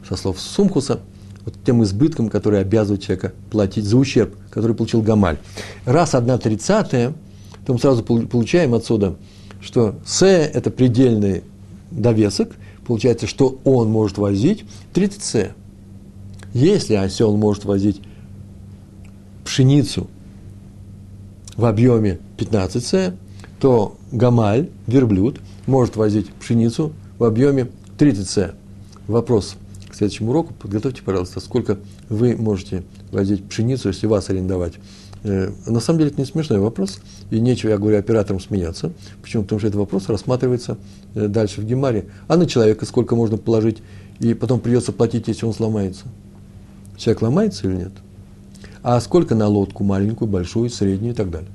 со 0.08 0.16
слов 0.16 0.40
Сумкуса, 0.40 1.00
вот 1.44 1.54
тем 1.64 1.82
избытком, 1.82 2.28
который 2.28 2.60
обязывает 2.60 3.02
человека 3.02 3.32
платить 3.50 3.84
за 3.84 3.96
ущерб, 3.96 4.36
который 4.50 4.76
получил 4.76 5.02
гамаль. 5.02 5.38
Раз 5.84 6.14
одна 6.14 6.38
тридцатая– 6.38 7.14
то 7.66 7.72
мы 7.72 7.78
сразу 7.78 8.02
получаем 8.02 8.74
отсюда, 8.74 9.16
что 9.60 9.94
С– 10.04 10.22
это 10.24 10.70
предельный 10.70 11.44
довесок, 11.90 12.50
получается, 12.86 13.26
что 13.26 13.58
он 13.64 13.90
может 13.90 14.18
возить 14.18 14.64
30 14.92 15.22
С. 15.22 15.50
Если 16.52 16.94
осел 16.94 17.36
может 17.36 17.64
возить 17.64 18.00
пшеницу 19.44 20.08
в 21.56 21.64
объеме 21.64 22.18
15 22.36 22.84
С, 22.84 23.14
то 23.60 23.96
гамаль, 24.10 24.68
верблюд, 24.86 25.40
может 25.66 25.96
возить 25.96 26.30
пшеницу 26.32 26.92
в 27.18 27.24
объеме 27.24 27.68
30 27.98 28.28
С. 28.28 28.54
Вопрос 29.06 29.56
к 29.92 29.94
следующему 29.94 30.30
уроку. 30.30 30.54
Подготовьте, 30.54 31.02
пожалуйста, 31.02 31.40
сколько 31.40 31.78
вы 32.08 32.34
можете 32.36 32.82
возить 33.12 33.44
пшеницу, 33.44 33.88
если 33.88 34.06
вас 34.06 34.30
арендовать 34.30 34.74
Э, 35.24 35.50
на 35.66 35.80
самом 35.80 36.00
деле 36.00 36.10
это 36.10 36.20
не 36.20 36.26
смешной 36.26 36.58
вопрос, 36.58 36.98
и 37.30 37.38
нечего, 37.38 37.70
я 37.70 37.78
говорю, 37.78 37.98
операторам 37.98 38.40
смеяться. 38.40 38.92
Почему? 39.22 39.44
Потому 39.44 39.60
что 39.60 39.68
этот 39.68 39.78
вопрос 39.78 40.08
рассматривается 40.08 40.78
э, 41.14 41.28
дальше 41.28 41.60
в 41.60 41.64
Гемаре. 41.64 42.06
А 42.28 42.36
на 42.36 42.46
человека 42.46 42.86
сколько 42.86 43.14
можно 43.14 43.36
положить, 43.36 43.78
и 44.18 44.34
потом 44.34 44.60
придется 44.60 44.92
платить, 44.92 45.28
если 45.28 45.46
он 45.46 45.54
сломается. 45.54 46.06
Человек 46.96 47.22
ломается 47.22 47.68
или 47.68 47.76
нет? 47.76 47.92
А 48.82 49.00
сколько 49.00 49.34
на 49.34 49.46
лодку 49.46 49.84
маленькую, 49.84 50.28
большую, 50.28 50.70
среднюю 50.70 51.12
и 51.12 51.16
так 51.16 51.30
далее? 51.30 51.50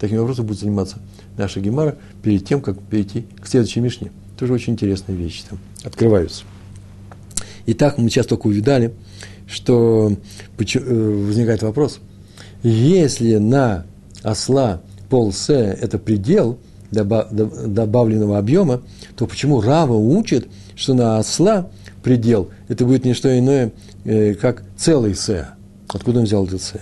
Таким 0.00 0.18
вопросом 0.18 0.46
будет 0.46 0.60
заниматься 0.60 0.98
наша 1.36 1.60
Гемара 1.60 1.96
перед 2.22 2.44
тем, 2.46 2.60
как 2.60 2.78
перейти 2.80 3.26
к 3.40 3.46
следующей 3.46 3.80
Мишне. 3.80 4.10
Тоже 4.38 4.52
очень 4.52 4.74
интересные 4.74 5.16
вещи 5.16 5.44
там 5.48 5.58
открываются. 5.84 6.44
Итак, 7.66 7.98
мы 7.98 8.08
сейчас 8.10 8.26
только 8.26 8.46
увидали, 8.46 8.94
что 9.46 10.12
э, 10.58 10.78
возникает 11.26 11.62
вопрос– 11.62 12.00
если 12.68 13.36
на 13.36 13.84
осла 14.24 14.80
пол 15.08 15.32
С– 15.32 15.50
это 15.50 15.98
предел 15.98 16.58
добавленного 16.90 18.38
объема, 18.38 18.82
то 19.16 19.26
почему 19.26 19.60
Рава 19.60 19.94
учит, 19.94 20.48
что 20.74 20.94
на 20.94 21.18
осла 21.18 21.70
предел– 22.02 22.50
это 22.68 22.84
будет 22.84 23.04
не 23.04 23.14
что 23.14 23.38
иное, 23.38 23.72
э, 24.04 24.34
как 24.34 24.64
целый 24.76 25.14
С? 25.14 25.48
Откуда 25.88 26.18
он 26.18 26.24
взял 26.24 26.44
этот 26.44 26.60
С? 26.60 26.74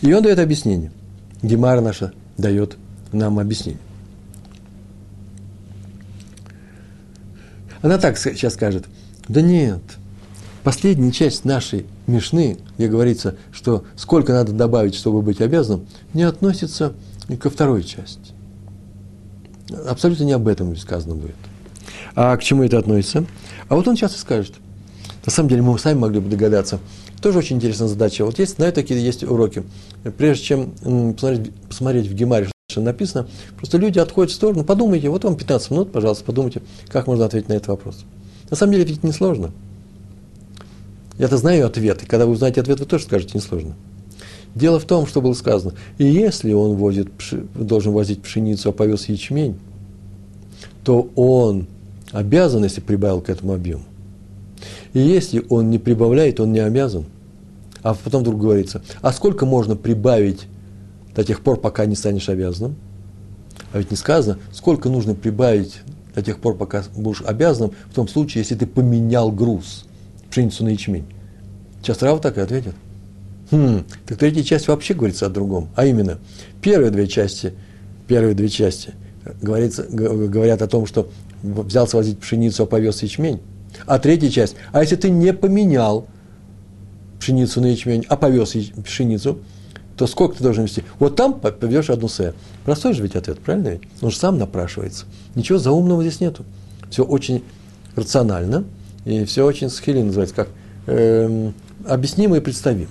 И 0.00 0.10
он 0.10 0.22
дает 0.22 0.38
объяснение. 0.38 0.90
Гемара 1.42 1.82
наша 1.82 2.12
дает 2.38 2.78
нам 3.12 3.38
объяснение. 3.38 3.80
Она 7.82 7.98
так 7.98 8.16
сейчас 8.16 8.54
скажет, 8.54 8.86
да 9.28 9.40
нет, 9.42 9.80
последняя 10.62 11.12
часть 11.12 11.44
нашей 11.44 11.86
Мишны, 12.06 12.58
где 12.76 12.88
говорится, 12.88 13.36
что 13.52 13.84
сколько 13.96 14.32
надо 14.32 14.52
добавить, 14.52 14.94
чтобы 14.94 15.22
быть 15.22 15.40
обязанным, 15.40 15.86
не 16.14 16.22
относится 16.22 16.92
ко 17.40 17.50
второй 17.50 17.82
части. 17.82 18.32
Абсолютно 19.88 20.24
не 20.24 20.32
об 20.32 20.46
этом 20.46 20.76
сказано 20.76 21.16
будет. 21.16 21.34
А 22.14 22.36
к 22.36 22.42
чему 22.42 22.62
это 22.62 22.78
относится? 22.78 23.26
А 23.68 23.74
вот 23.74 23.88
он 23.88 23.96
сейчас 23.96 24.14
и 24.14 24.18
скажет. 24.18 24.54
На 25.24 25.32
самом 25.32 25.48
деле 25.48 25.62
мы 25.62 25.76
сами 25.78 25.98
могли 25.98 26.20
бы 26.20 26.30
догадаться. 26.30 26.78
Тоже 27.20 27.38
очень 27.38 27.56
интересная 27.56 27.88
задача. 27.88 28.24
Вот 28.24 28.38
есть, 28.38 28.56
знаю, 28.56 28.72
такие 28.72 29.04
есть 29.04 29.24
уроки. 29.24 29.64
Прежде 30.16 30.44
чем 30.44 30.70
посмотреть, 31.14 31.52
посмотреть 31.68 32.06
в 32.06 32.14
Гемаре, 32.14 32.48
что 32.70 32.80
написано, 32.80 33.26
просто 33.56 33.78
люди 33.78 33.98
отходят 33.98 34.30
в 34.30 34.34
сторону, 34.34 34.62
подумайте, 34.62 35.08
вот 35.08 35.24
вам 35.24 35.36
15 35.36 35.70
минут, 35.72 35.92
пожалуйста, 35.92 36.24
подумайте, 36.24 36.62
как 36.88 37.08
можно 37.08 37.24
ответить 37.24 37.48
на 37.48 37.54
этот 37.54 37.68
вопрос. 37.68 38.04
На 38.50 38.56
самом 38.56 38.72
деле 38.72 38.84
ведь 38.84 39.02
не 39.02 39.12
сложно. 39.12 39.52
Я-то 41.18 41.36
знаю 41.36 41.66
ответ, 41.66 42.02
и 42.02 42.06
когда 42.06 42.26
вы 42.26 42.32
узнаете 42.32 42.60
ответ, 42.60 42.78
вы 42.78 42.86
тоже 42.86 43.04
скажете, 43.04 43.32
несложно. 43.34 43.74
Дело 44.54 44.78
в 44.78 44.84
том, 44.84 45.06
что 45.06 45.20
было 45.20 45.34
сказано, 45.34 45.74
и 45.98 46.04
если 46.04 46.52
он 46.52 46.76
возит, 46.76 47.08
должен 47.54 47.92
возить 47.92 48.22
пшеницу, 48.22 48.70
а 48.70 48.72
повез 48.72 49.08
ячмень, 49.08 49.58
то 50.84 51.10
он 51.14 51.66
обязан, 52.12 52.64
если 52.64 52.80
прибавил 52.80 53.20
к 53.20 53.28
этому 53.28 53.54
объему. 53.54 53.82
И 54.92 55.00
если 55.00 55.44
он 55.50 55.70
не 55.70 55.78
прибавляет, 55.78 56.40
он 56.40 56.52
не 56.52 56.60
обязан. 56.60 57.04
А 57.82 57.94
потом 57.94 58.22
вдруг 58.22 58.40
говорится, 58.40 58.82
а 59.02 59.12
сколько 59.12 59.44
можно 59.46 59.76
прибавить 59.76 60.46
до 61.14 61.24
тех 61.24 61.40
пор, 61.40 61.60
пока 61.60 61.86
не 61.86 61.94
станешь 61.94 62.28
обязанным? 62.28 62.76
А 63.72 63.78
ведь 63.78 63.90
не 63.90 63.96
сказано, 63.96 64.38
сколько 64.52 64.88
нужно 64.88 65.14
прибавить 65.14 65.80
до 66.16 66.22
тех 66.22 66.38
пор, 66.38 66.56
пока 66.56 66.82
будешь 66.96 67.22
обязанным, 67.24 67.72
в 67.90 67.94
том 67.94 68.08
случае, 68.08 68.42
если 68.42 68.54
ты 68.54 68.66
поменял 68.66 69.30
груз, 69.30 69.84
пшеницу 70.30 70.64
на 70.64 70.70
ячмень. 70.70 71.04
Сейчас 71.82 72.02
Рав 72.02 72.22
так 72.22 72.38
и 72.38 72.40
ответит. 72.40 72.74
Хм, 73.50 73.84
так 74.06 74.18
третья 74.18 74.42
часть 74.42 74.66
вообще 74.66 74.94
говорится 74.94 75.26
о 75.26 75.28
другом. 75.28 75.68
А 75.76 75.84
именно, 75.84 76.18
первые 76.62 76.90
две 76.90 77.06
части, 77.06 77.52
первые 78.08 78.34
две 78.34 78.48
части 78.48 78.94
говорится, 79.42 79.84
говорят 79.84 80.62
о 80.62 80.66
том, 80.66 80.86
что 80.86 81.10
взялся 81.42 81.98
возить 81.98 82.18
пшеницу, 82.18 82.62
а 82.62 82.66
повез 82.66 83.02
ячмень. 83.02 83.40
А 83.84 83.98
третья 83.98 84.30
часть, 84.30 84.56
а 84.72 84.80
если 84.80 84.96
ты 84.96 85.10
не 85.10 85.34
поменял 85.34 86.06
пшеницу 87.20 87.60
на 87.60 87.66
ячмень, 87.66 88.06
а 88.08 88.16
повез 88.16 88.56
пшеницу, 88.82 89.40
то 89.96 90.06
сколько 90.06 90.36
ты 90.36 90.42
должен 90.42 90.64
вести? 90.64 90.84
Вот 90.98 91.16
там 91.16 91.40
повезешь 91.40 91.90
одну 91.90 92.08
се. 92.08 92.34
Простой 92.64 92.92
же 92.92 93.02
ведь 93.02 93.16
ответ, 93.16 93.38
правильно 93.38 93.68
ведь? 93.68 93.82
Он 94.02 94.10
же 94.10 94.16
сам 94.16 94.38
напрашивается. 94.38 95.06
Ничего 95.34 95.58
заумного 95.58 96.02
здесь 96.02 96.20
нету. 96.20 96.44
Все 96.90 97.02
очень 97.02 97.42
рационально, 97.94 98.64
и 99.04 99.24
все 99.24 99.44
очень 99.44 99.70
схили 99.70 100.02
называется, 100.02 100.36
как 100.36 100.48
э, 100.86 101.50
объяснимо 101.86 102.36
и 102.36 102.40
представимо. 102.40 102.88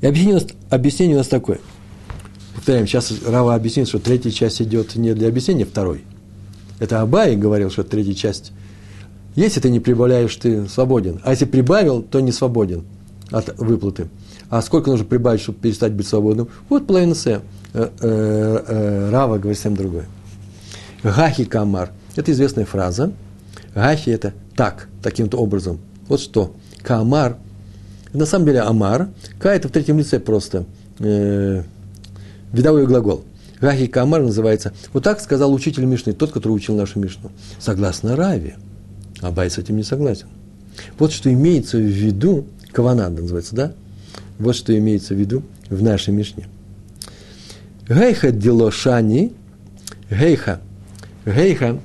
И 0.00 0.06
объяснение, 0.06 0.46
объяснение 0.70 1.16
у 1.16 1.18
нас 1.18 1.28
такое. 1.28 1.60
Повторяем, 2.54 2.86
сейчас 2.86 3.12
Рава 3.26 3.54
объяснит, 3.54 3.88
что 3.88 3.98
третья 3.98 4.30
часть 4.30 4.62
идет 4.62 4.96
не 4.96 5.12
для 5.12 5.28
объяснения 5.28 5.66
второй. 5.66 6.04
Это 6.78 7.02
Абай 7.02 7.36
говорил, 7.36 7.70
что 7.70 7.84
третья 7.84 8.14
часть. 8.14 8.52
Если 9.34 9.60
ты 9.60 9.68
не 9.68 9.80
прибавляешь, 9.80 10.34
ты 10.36 10.66
свободен. 10.68 11.20
А 11.24 11.32
если 11.32 11.44
прибавил, 11.44 12.02
то 12.02 12.20
не 12.20 12.32
свободен 12.32 12.84
от 13.30 13.58
выплаты. 13.58 14.08
А 14.50 14.62
сколько 14.62 14.90
нужно 14.90 15.04
прибавить, 15.06 15.40
чтобы 15.40 15.58
перестать 15.58 15.92
быть 15.92 16.06
свободным? 16.06 16.48
Вот 16.68 16.86
половина 16.86 17.14
С. 17.14 17.26
Э, 17.26 17.40
э, 17.72 17.88
э, 18.00 19.10
Рава 19.10 19.38
говорит 19.38 19.58
совсем 19.58 19.76
другое. 19.76 20.06
Гахи 21.02 21.44
камар. 21.44 21.90
Это 22.16 22.32
известная 22.32 22.64
фраза. 22.64 23.12
Гахи– 23.74 24.10
это 24.10 24.32
так, 24.56 24.88
таким-то 25.02 25.38
образом. 25.38 25.80
Вот 26.08 26.20
что. 26.20 26.54
Камар. 26.82 27.36
На 28.12 28.26
самом 28.26 28.46
деле 28.46 28.60
амар. 28.60 29.08
Ка– 29.38 29.48
это 29.54 29.68
в 29.68 29.72
третьем 29.72 29.98
лице 29.98 30.20
просто 30.20 30.64
э, 31.00 31.62
видовой 32.52 32.86
глагол. 32.86 33.24
Гахи 33.60 33.86
камар 33.86 34.22
называется. 34.22 34.72
Вот 34.92 35.02
так 35.02 35.20
сказал 35.20 35.52
учитель 35.52 35.84
Мишны, 35.84 36.12
тот, 36.12 36.30
который 36.30 36.52
учил 36.52 36.76
нашу 36.76 37.00
Мишну. 37.00 37.32
Согласно 37.58 38.14
Раве. 38.14 38.56
Абай 39.20 39.50
с 39.50 39.58
этим 39.58 39.76
не 39.76 39.82
согласен. 39.82 40.28
Вот 40.98 41.12
что 41.12 41.32
имеется 41.32 41.76
в 41.78 41.80
виду, 41.80 42.46
каванада 42.74 43.22
называется, 43.22 43.54
да? 43.54 43.72
Вот 44.38 44.56
что 44.56 44.76
имеется 44.76 45.14
в 45.14 45.18
виду 45.18 45.42
в 45.70 45.82
нашей 45.82 46.12
Мишне. 46.12 46.48
Гейха 47.88 48.32
делошани, 48.32 49.32
гейха, 50.10 50.60
гейха, 51.24 51.78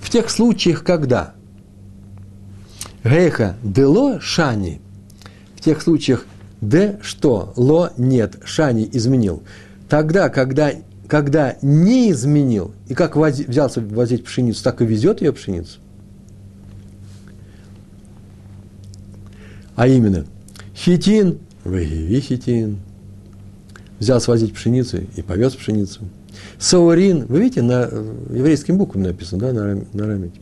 в 0.00 0.10
тех 0.10 0.28
случаях, 0.30 0.82
когда 0.82 1.34
гейха 3.04 3.56
дело 3.62 4.20
шани, 4.20 4.80
в 5.54 5.60
тех 5.60 5.80
случаях 5.80 6.26
д 6.60 6.98
что, 7.02 7.52
ло 7.56 7.92
нет, 7.96 8.36
шани 8.44 8.88
изменил. 8.92 9.42
Тогда, 9.88 10.28
когда, 10.28 10.72
когда 11.06 11.56
не 11.62 12.10
изменил, 12.10 12.74
и 12.88 12.94
как 12.94 13.14
вози, 13.14 13.44
взялся 13.44 13.80
возить 13.80 14.24
пшеницу, 14.24 14.64
так 14.64 14.82
и 14.82 14.86
везет 14.86 15.20
ее 15.20 15.32
пшеницу, 15.32 15.78
а 19.76 19.86
именно 19.86 20.24
хитин, 20.74 21.38
вегиви 21.64 22.20
хитин, 22.20 22.78
взял 23.98 24.20
свозить 24.20 24.54
пшеницу 24.54 24.98
и 25.16 25.22
повез 25.22 25.54
пшеницу. 25.54 26.00
Саурин, 26.58 27.26
вы 27.26 27.40
видите, 27.40 27.62
на 27.62 27.82
еврейским 28.30 28.78
буквам 28.78 29.04
написано, 29.04 29.40
да, 29.40 29.52
на, 29.52 29.84
на 29.92 30.06
рамете. 30.06 30.40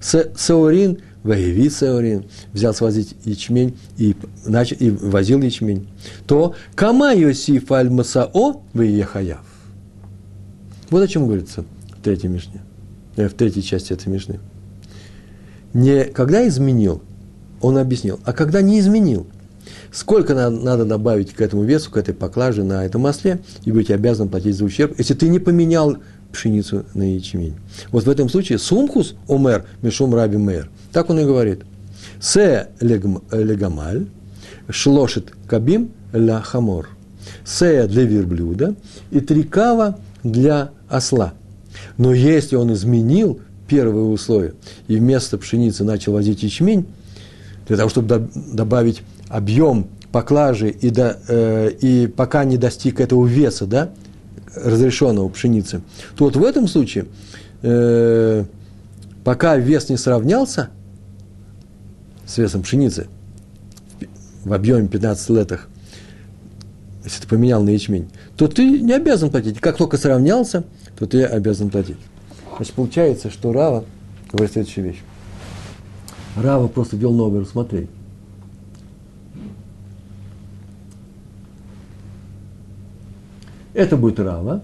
Саурин, 0.00 0.98
вегиви 1.24 1.70
саурин, 1.70 2.24
взял 2.52 2.74
свозить 2.74 3.16
ячмень 3.24 3.76
и, 3.98 4.14
начал, 4.44 4.76
и 4.78 4.90
возил 4.90 5.40
ячмень. 5.42 5.88
То 6.26 6.54
кама 6.74 7.14
Йосиф 7.14 7.70
аль 7.72 7.90
Масао 7.90 8.62
веехаяв. 8.74 9.44
Вот 10.90 11.02
о 11.02 11.08
чем 11.08 11.26
говорится 11.26 11.64
в 11.98 12.02
третьей 12.02 12.28
Мишне, 12.28 12.60
э, 13.16 13.28
в 13.28 13.34
третьей 13.34 13.62
части 13.62 13.92
этой 13.92 14.08
Мишны. 14.08 14.38
Не 15.74 16.04
когда 16.04 16.46
изменил, 16.46 17.02
он 17.60 17.78
объяснил. 17.78 18.20
А 18.24 18.32
когда 18.32 18.62
не 18.62 18.80
изменил, 18.80 19.26
сколько 19.92 20.34
надо, 20.34 20.84
добавить 20.84 21.32
к 21.32 21.40
этому 21.40 21.64
весу, 21.64 21.90
к 21.90 21.96
этой 21.96 22.14
поклаже 22.14 22.64
на 22.64 22.84
этом 22.84 23.02
масле, 23.02 23.40
и 23.64 23.72
быть 23.72 23.90
обязан 23.90 24.28
платить 24.28 24.56
за 24.56 24.64
ущерб, 24.64 24.94
если 24.98 25.14
ты 25.14 25.28
не 25.28 25.38
поменял 25.38 25.96
пшеницу 26.32 26.84
на 26.94 27.14
ячмень. 27.14 27.54
Вот 27.90 28.04
в 28.04 28.10
этом 28.10 28.28
случае 28.28 28.58
сумхус 28.58 29.14
омер 29.28 29.64
мишум 29.82 30.14
раби 30.14 30.36
мэр. 30.36 30.70
Так 30.92 31.10
он 31.10 31.18
и 31.20 31.24
говорит. 31.24 31.62
Се 32.20 32.68
легамаль, 32.80 34.06
шлошит 34.68 35.32
кабим 35.46 35.90
ля 36.12 36.40
хамор. 36.40 36.88
Се 37.44 37.86
для 37.86 38.04
верблюда 38.04 38.74
и 39.10 39.20
три 39.20 39.42
кава 39.42 39.98
для 40.22 40.70
осла. 40.88 41.34
Но 41.96 42.12
если 42.12 42.56
он 42.56 42.72
изменил 42.72 43.40
первое 43.68 44.04
условие 44.04 44.54
и 44.88 44.96
вместо 44.96 45.38
пшеницы 45.38 45.84
начал 45.84 46.12
возить 46.12 46.42
ячмень, 46.42 46.86
для 47.66 47.76
того, 47.76 47.88
чтобы 47.88 48.28
добавить 48.34 49.02
объем 49.28 49.88
поклажи 50.12 50.70
и, 50.70 50.90
до, 50.90 51.18
э, 51.28 51.70
и 51.80 52.06
пока 52.06 52.44
не 52.44 52.56
достиг 52.56 53.00
этого 53.00 53.26
веса, 53.26 53.66
да, 53.66 53.90
разрешенного 54.54 55.28
пшеницы, 55.28 55.82
то 56.16 56.24
вот 56.24 56.36
в 56.36 56.44
этом 56.44 56.68
случае, 56.68 57.06
э, 57.62 58.44
пока 59.24 59.56
вес 59.56 59.88
не 59.88 59.96
сравнялся 59.96 60.70
с 62.24 62.38
весом 62.38 62.62
пшеницы 62.62 63.08
в 64.44 64.52
объеме 64.52 64.88
15 64.88 65.30
летах, 65.30 65.68
если 67.04 67.22
ты 67.22 67.28
поменял 67.28 67.62
на 67.62 67.70
ячмень, 67.70 68.08
то 68.36 68.48
ты 68.48 68.80
не 68.80 68.92
обязан 68.92 69.30
платить. 69.30 69.60
Как 69.60 69.76
только 69.76 69.96
сравнялся, 69.96 70.64
то 70.98 71.06
ты 71.06 71.24
обязан 71.24 71.70
платить. 71.70 71.98
Значит, 72.56 72.74
получается, 72.74 73.30
что 73.30 73.52
Рава 73.52 73.84
говорит 74.32 74.52
следующую 74.52 74.86
вещь. 74.86 75.02
Рава 76.36 76.68
просто 76.68 76.96
ввел 76.96 77.14
номер, 77.14 77.46
смотри. 77.46 77.88
Это 83.72 83.96
будет 83.96 84.20
Рава. 84.20 84.62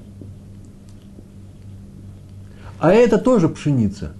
А 2.78 2.92
это 2.92 3.16
тоже 3.18 3.48
пшеница. 3.48 4.12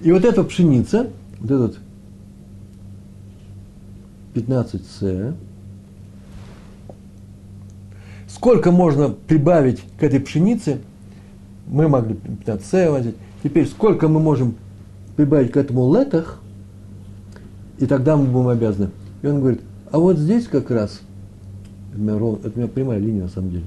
И 0.00 0.10
вот 0.12 0.24
эта 0.24 0.42
пшеница, 0.42 1.10
вот 1.38 1.50
этот 1.50 1.78
15С, 4.34 5.34
сколько 8.28 8.70
можно 8.70 9.10
прибавить 9.10 9.82
к 9.98 10.02
этой 10.02 10.20
пшенице, 10.20 10.80
мы 11.66 11.88
могли 11.88 12.14
15С 12.14 12.90
возить, 12.90 13.16
Теперь, 13.42 13.66
сколько 13.66 14.08
мы 14.08 14.20
можем 14.20 14.54
прибавить 15.16 15.52
к 15.52 15.56
этому 15.56 15.94
летах, 15.94 16.40
и 17.78 17.86
тогда 17.86 18.16
мы 18.16 18.26
будем 18.26 18.48
обязаны. 18.48 18.90
И 19.22 19.26
он 19.26 19.40
говорит, 19.40 19.60
а 19.90 19.98
вот 19.98 20.18
здесь 20.18 20.46
как 20.46 20.70
раз, 20.70 21.00
это 21.92 21.98
у 21.98 22.02
меня, 22.02 22.14
это 22.14 22.52
у 22.54 22.58
меня 22.58 22.68
прямая 22.68 22.98
линия 22.98 23.22
на 23.22 23.28
самом 23.28 23.50
деле, 23.50 23.64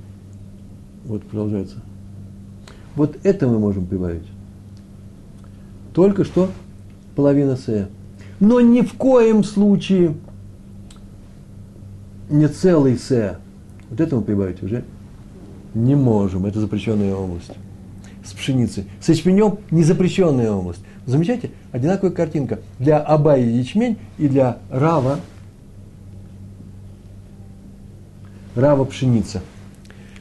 вот 1.06 1.24
продолжается. 1.24 1.78
Вот 2.96 3.18
это 3.24 3.48
мы 3.48 3.60
можем 3.60 3.88
прибавить. 3.88 4.24
только 5.94 6.24
что 6.24 6.50
половина 7.16 7.56
С. 7.56 7.90
Но 8.40 8.60
ни 8.60 8.82
в 8.82 8.94
коем 8.94 9.44
случае 9.44 10.16
не 12.30 12.48
целый 12.48 12.98
С. 12.98 13.40
Вот 13.90 14.00
это 14.00 14.16
мы 14.16 14.22
прибавить 14.22 14.62
уже 14.62 14.84
не 15.74 15.96
можем. 15.96 16.46
Это 16.46 16.60
запрещенная 16.60 17.16
область. 17.16 17.52
С 18.24 18.32
пшеницей. 18.34 18.86
С 19.02 19.10
ячменем 19.10 19.60
не 19.72 19.84
запрещенная 19.84 20.52
область. 20.52 20.80
Замечайте, 21.06 21.52
одинаковая 21.72 22.14
картинка 22.14 22.60
для 22.80 23.00
Абая 23.00 23.44
ячмень 23.44 23.98
и 24.18 24.28
для 24.28 24.60
Рава 24.70 25.20
Рава 28.56 28.86
пшеница. 28.86 29.42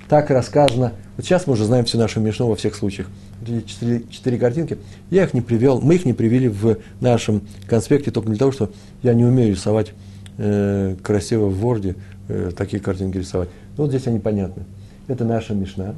Так 0.08 0.30
рассказано. 0.30 0.92
Вот 1.16 1.26
сейчас 1.26 1.46
мы 1.46 1.52
уже 1.52 1.64
знаем 1.64 1.84
всю 1.84 1.98
нашу 1.98 2.20
Мишну 2.20 2.48
во 2.48 2.56
всех 2.56 2.74
случаях. 2.74 3.08
Эти 3.42 3.66
четыре, 3.66 4.04
четыре 4.08 4.38
картинки. 4.38 4.78
Я 5.10 5.24
их 5.24 5.34
не 5.34 5.42
привел, 5.42 5.80
мы 5.80 5.96
их 5.96 6.06
не 6.06 6.14
привели 6.14 6.48
в 6.48 6.78
нашем 7.00 7.42
конспекте 7.66 8.10
только 8.10 8.30
для 8.30 8.38
того, 8.38 8.52
что 8.52 8.70
я 9.02 9.12
не 9.12 9.24
умею 9.24 9.50
рисовать 9.50 9.92
э, 10.38 10.96
красиво 11.02 11.46
в 11.46 11.58
Ворде 11.58 11.96
э, 12.28 12.50
такие 12.56 12.82
картинки 12.82 13.18
рисовать. 13.18 13.50
Но 13.76 13.84
вот 13.84 13.90
здесь 13.90 14.06
они 14.06 14.18
понятны. 14.18 14.64
Это 15.08 15.24
наша 15.24 15.54
Мишна. 15.54 15.94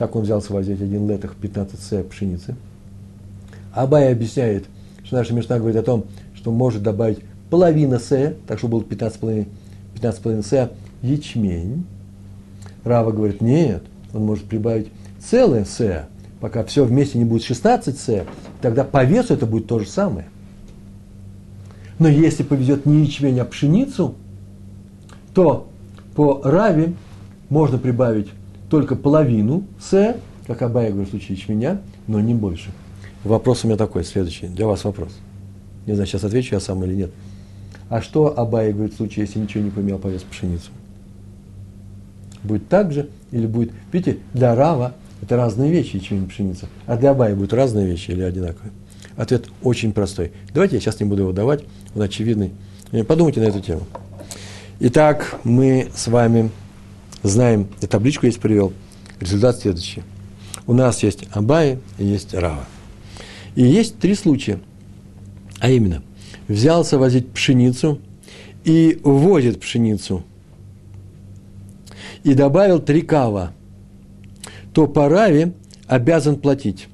Так 0.00 0.16
он 0.16 0.22
взялся 0.22 0.50
возить 0.54 0.80
один 0.80 1.06
летах 1.06 1.36
15 1.36 1.78
с 1.78 2.02
пшеницы. 2.04 2.56
Абай 3.74 4.10
объясняет, 4.10 4.64
что 5.04 5.16
наша 5.16 5.34
Мишна 5.34 5.58
говорит 5.58 5.76
о 5.76 5.82
том, 5.82 6.06
что 6.34 6.50
может 6.50 6.82
добавить 6.82 7.18
половина 7.50 7.98
с, 7.98 8.34
так 8.46 8.58
что 8.58 8.68
было 8.68 8.80
15,5 8.80 9.46
15 9.92 10.46
с 10.46 10.70
ячмень. 11.02 11.84
Рава 12.82 13.12
говорит, 13.12 13.42
нет, 13.42 13.82
он 14.14 14.24
может 14.24 14.44
прибавить 14.44 14.88
целое 15.18 15.66
с, 15.66 16.08
пока 16.40 16.64
все 16.64 16.86
вместе 16.86 17.18
не 17.18 17.26
будет 17.26 17.44
16 17.44 17.98
с, 17.98 18.24
тогда 18.62 18.84
по 18.84 19.04
весу 19.04 19.34
это 19.34 19.44
будет 19.44 19.66
то 19.66 19.80
же 19.80 19.86
самое. 19.86 20.28
Но 21.98 22.08
если 22.08 22.42
повезет 22.42 22.86
не 22.86 23.04
ячмень, 23.04 23.38
а 23.38 23.44
пшеницу, 23.44 24.14
то 25.34 25.68
по 26.14 26.40
Раве 26.42 26.94
можно 27.50 27.76
прибавить 27.76 28.28
только 28.70 28.94
половину 28.94 29.64
с, 29.78 30.16
как 30.46 30.62
Абая 30.62 30.90
говорит 30.90 31.08
в 31.08 31.10
случае 31.10 31.36
ячменя, 31.36 31.82
но 32.06 32.20
не 32.20 32.34
больше. 32.34 32.70
Вопрос 33.24 33.64
у 33.64 33.66
меня 33.66 33.76
такой, 33.76 34.04
следующий, 34.04 34.46
для 34.46 34.66
вас 34.66 34.84
вопрос. 34.84 35.12
Не 35.86 35.94
знаю, 35.94 36.06
сейчас 36.06 36.24
отвечу 36.24 36.54
я 36.54 36.60
сам 36.60 36.82
или 36.84 36.94
нет. 36.94 37.10
А 37.88 38.00
что 38.00 38.38
Абай 38.38 38.72
говорит 38.72 38.94
в 38.94 38.96
случае, 38.96 39.26
если 39.26 39.40
ничего 39.40 39.64
не 39.64 39.70
поменял 39.70 39.98
по 39.98 40.06
весу 40.06 40.24
пшеницу? 40.30 40.70
Будет 42.44 42.68
так 42.68 42.92
же 42.92 43.08
или 43.32 43.46
будет... 43.46 43.72
Видите, 43.92 44.18
для 44.32 44.54
Рава 44.54 44.94
это 45.20 45.36
разные 45.36 45.70
вещи, 45.70 45.96
и 45.96 46.26
пшеница. 46.26 46.68
А 46.86 46.96
для 46.96 47.10
Абая 47.10 47.34
будут 47.34 47.52
разные 47.52 47.86
вещи 47.86 48.12
или 48.12 48.22
одинаковые? 48.22 48.72
Ответ 49.16 49.48
очень 49.62 49.92
простой. 49.92 50.32
Давайте 50.54 50.76
я 50.76 50.80
сейчас 50.80 51.00
не 51.00 51.06
буду 51.06 51.22
его 51.22 51.32
давать, 51.32 51.64
он 51.94 52.02
очевидный. 52.02 52.52
Подумайте 53.06 53.40
на 53.40 53.44
эту 53.44 53.60
тему. 53.60 53.82
Итак, 54.78 55.40
мы 55.44 55.88
с 55.94 56.06
вами 56.06 56.50
знаем, 57.22 57.68
я 57.80 57.88
табличку 57.88 58.26
есть 58.26 58.40
привел, 58.40 58.72
результат 59.20 59.58
следующий. 59.58 60.02
У 60.66 60.72
нас 60.72 61.02
есть 61.02 61.24
Абай 61.32 61.78
и 61.98 62.04
есть 62.04 62.34
Рава. 62.34 62.64
И 63.54 63.62
есть 63.62 63.98
три 63.98 64.14
случая. 64.14 64.60
А 65.58 65.70
именно, 65.70 66.02
взялся 66.48 66.98
возить 66.98 67.30
пшеницу 67.30 68.00
и 68.64 68.98
возит 69.02 69.60
пшеницу– 69.60 70.24
и 72.22 72.34
добавил 72.34 72.80
три 72.80 73.02
кава, 73.02 73.52
то 74.72 74.86
по 74.86 75.08
Раве 75.08 75.52
обязан 75.86 76.36
платить. 76.36 76.88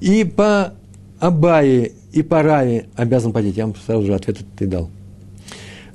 И 0.00 0.24
по 0.24 0.74
Абае, 1.18 1.92
и 2.12 2.22
по 2.22 2.42
Раве 2.42 2.86
обязан 2.96 3.32
платить. 3.32 3.56
Я 3.56 3.66
вам 3.66 3.76
сразу 3.76 4.06
же 4.06 4.14
ответ 4.14 4.38
ты 4.56 4.66
дал. 4.66 4.90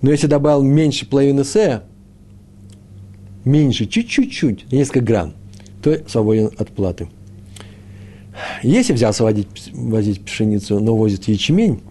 Но 0.01 0.11
если 0.11 0.27
добавил 0.27 0.61
меньше 0.61 1.07
половины 1.07 1.43
С, 1.43 1.83
меньше, 3.45 3.85
чуть-чуть, 3.85 4.71
несколько 4.71 5.01
грамм, 5.01 5.33
то 5.81 5.97
свободен 6.09 6.51
от 6.57 6.69
платы. 6.69 7.07
Если 8.63 8.91
взялся 8.91 9.23
водить, 9.23 9.47
возить 9.71 10.21
пшеницу, 10.25 10.79
но 10.79 10.95
возит 10.95 11.27
ячмень, 11.27 11.81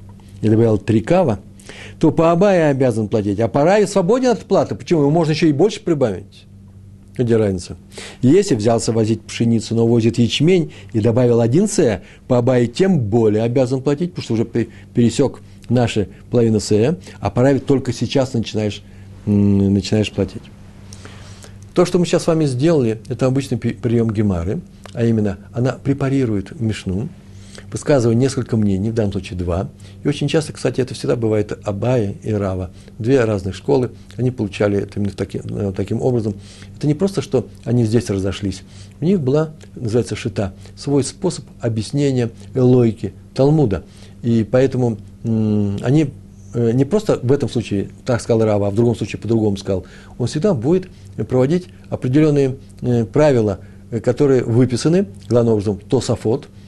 и 0.43 0.49
добавил 0.49 0.77
три 0.77 1.01
кава– 1.01 1.41
то 1.99 2.11
по 2.11 2.33
Абае 2.33 2.67
обязан 2.67 3.09
платить, 3.09 3.41
а 3.41 3.49
по 3.49 3.65
Раве 3.65 3.87
свободен 3.87 4.31
от 4.31 4.41
платы. 4.41 4.75
Почему? 4.75 5.03
Ему 5.03 5.11
можно 5.11 5.33
еще 5.33 5.49
и 5.49 5.53
больше 5.53 5.81
прибавить. 5.81 6.47
Где 7.17 7.37
разница? 7.37 7.77
Если 8.23 8.57
взялся 8.57 8.93
возить 8.93 9.23
пшеницу, 9.23 9.75
но 9.75 9.87
возит 9.87 10.19
ячмень 10.19 10.73
и 10.93 11.01
добавил 11.01 11.41
один 11.41 11.69
С, 11.69 12.03
по 12.27 12.39
Абае 12.39 12.67
тем 12.67 12.99
более 12.99 13.45
обязан 13.45 13.83
платить, 13.83 14.11
потому 14.11 14.25
что 14.25 14.35
уже 14.35 14.45
пересек 14.95 15.41
наши 15.69 16.09
половины 16.31 16.59
С, 16.59 16.99
а 17.21 17.31
по 17.31 17.43
Раве 17.43 17.61
только 17.61 17.93
сейчас 17.93 18.33
начинаешь, 18.33 18.83
начинаешь 19.27 20.11
платить. 20.11 20.43
То, 21.75 21.85
что 21.85 21.99
мы 21.99 22.07
сейчас 22.07 22.23
с 22.23 22.27
вами 22.29 22.45
сделали, 22.47 23.01
это 23.09 23.27
обычный 23.27 23.59
прием 23.59 24.09
Гемары, 24.13 24.61
а 24.93 25.05
именно 25.05 25.39
она 25.53 25.73
препарирует 25.73 26.59
Мишну, 26.61 27.09
высказывая 27.73 28.15
несколько 28.15 28.57
мнений, 28.57 28.93
в 28.93 28.95
данном 28.95 29.11
случае 29.11 29.37
два. 29.37 29.69
И 30.05 30.09
очень 30.09 30.29
часто, 30.29 30.53
кстати, 30.53 30.81
это 30.81 30.95
всегда 30.95 31.17
бывает 31.17 31.59
Абая 31.65 32.15
и 32.23 32.33
Рава. 32.33 32.71
Две 33.01 33.25
разных 33.25 33.57
школы, 33.57 33.91
они 34.17 34.31
получали 34.31 34.79
это 34.79 35.01
именно 35.01 35.15
таким, 35.17 35.43
э, 35.51 35.73
таким 35.77 36.01
образом. 36.01 36.35
Это 36.77 36.87
не 36.87 36.95
просто, 36.95 37.23
что 37.23 37.49
они 37.65 37.85
здесь 37.85 38.09
разошлись. 38.09 38.63
У 39.01 39.05
них 39.05 39.21
была, 39.21 39.51
называется 39.75 40.15
шита, 40.15 40.55
свой 40.77 41.03
способ 41.03 41.45
объяснения 41.61 42.31
логики 42.55 43.15
Талмуда. 43.35 43.83
И 44.23 44.47
поэтому 44.49 44.97
они 45.25 46.13
не 46.55 46.85
просто 46.85 47.19
в 47.23 47.33
этом 47.33 47.49
случае 47.49 47.89
так 48.05 48.21
сказал 48.21 48.45
Рава, 48.45 48.69
а 48.69 48.71
в 48.71 48.75
другом 48.75 48.97
случае 48.97 49.21
по-другому 49.21 49.57
сказал. 49.57 49.85
Он 50.19 50.27
всегда 50.27 50.55
будет 50.55 50.89
проводить 51.29 51.67
определенные 51.91 52.57
э, 52.81 53.05
правила, 53.05 53.59
которые 54.03 54.43
выписаны, 54.43 55.07
главным 55.29 55.55
образом, 55.55 55.79
Тософот– 55.79 56.49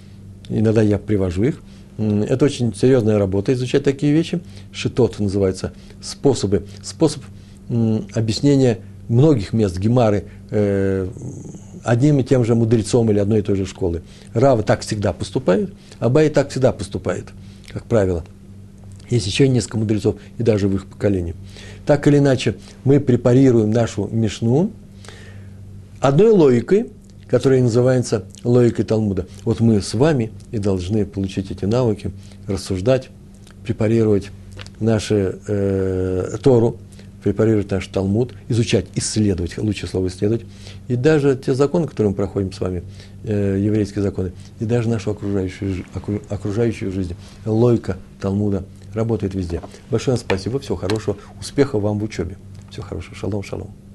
иногда 0.49 0.83
я 0.83 0.99
привожу 0.99 1.45
их. 1.45 1.63
Это 1.99 2.45
очень 2.45 2.75
серьезная 2.75 3.19
работа, 3.19 3.53
изучать 3.53 3.85
такие 3.85 4.13
вещи. 4.13 4.41
Шитот 4.71 5.19
называется, 5.19 5.73
способы, 6.03 6.67
способ 6.83 7.23
объяснения 7.69 8.79
многих 9.09 9.53
мест 9.53 9.79
Гемары 9.79 10.25
э, 10.51 11.09
одним 11.83 12.21
и 12.21 12.25
тем 12.25 12.45
же 12.45 12.55
мудрецом 12.55 13.11
или 13.11 13.19
одной 13.19 13.39
и 13.39 13.43
той 13.43 13.57
же 13.57 13.67
школы. 13.67 14.03
Рава 14.35 14.63
так 14.63 14.81
всегда 14.81 15.13
поступает, 15.13 15.73
Абай 15.99 16.29
так 16.29 16.51
всегда 16.51 16.73
поступает, 16.73 17.27
как 17.73 17.85
правило. 17.85 18.25
Есть 19.11 19.27
еще 19.27 19.49
несколько 19.49 19.79
мудрецов, 19.79 20.17
и 20.39 20.43
даже 20.43 20.69
в 20.69 20.75
их 20.75 20.87
поколении. 20.87 21.35
Так 21.85 22.07
или 22.09 22.19
иначе, 22.19 22.57
мы 22.85 23.01
препарируем 23.01 23.71
нашу 23.71 24.09
мишну 24.11 24.73
одной 26.01 26.31
логикой, 26.31 26.91
которая 27.29 27.63
называется 27.63 28.25
логикой 28.45 28.85
Талмуда. 28.85 29.27
Вот 29.45 29.61
мы 29.61 29.81
с 29.81 29.95
вами 29.95 30.33
и 30.53 30.59
должны 30.59 31.05
получить 31.05 31.51
эти 31.51 31.65
навыки, 31.65 32.13
рассуждать, 32.47 33.09
препарировать 33.65 34.31
наши 34.81 35.39
э, 35.47 36.37
Тору, 36.43 36.79
препарировать 37.23 37.71
наш 37.73 37.89
Талмуд, 37.89 38.35
изучать, 38.49 38.87
исследовать, 38.95 39.59
лучшее 39.59 39.89
слово 39.89 40.07
исследовать, 40.07 40.45
и 40.87 40.95
даже 40.95 41.37
те 41.37 41.55
законы, 41.55 41.89
которые 41.89 42.11
мы 42.11 42.15
проходим 42.15 42.53
с 42.53 42.61
вами, 42.61 42.85
э, 43.25 43.59
еврейские 43.61 44.03
законы, 44.03 44.33
и 44.61 44.65
даже 44.65 44.89
нашу 44.89 45.11
окружающую, 45.11 45.85
окружающую 46.29 46.93
жизнь, 46.93 47.17
логика 47.45 47.97
Талмуда 48.21 48.65
работает 48.97 49.35
везде. 49.35 49.63
Большое 49.91 50.17
спасибо, 50.17 50.59
всего 50.59 50.77
хорошего, 50.77 51.17
успехов 51.39 51.83
вам 51.83 51.99
в 51.99 52.05
учебе. 52.05 52.37
Всего 52.71 52.85
хорошего, 52.85 53.15
шалом, 53.15 53.43
шалом. 53.43 53.86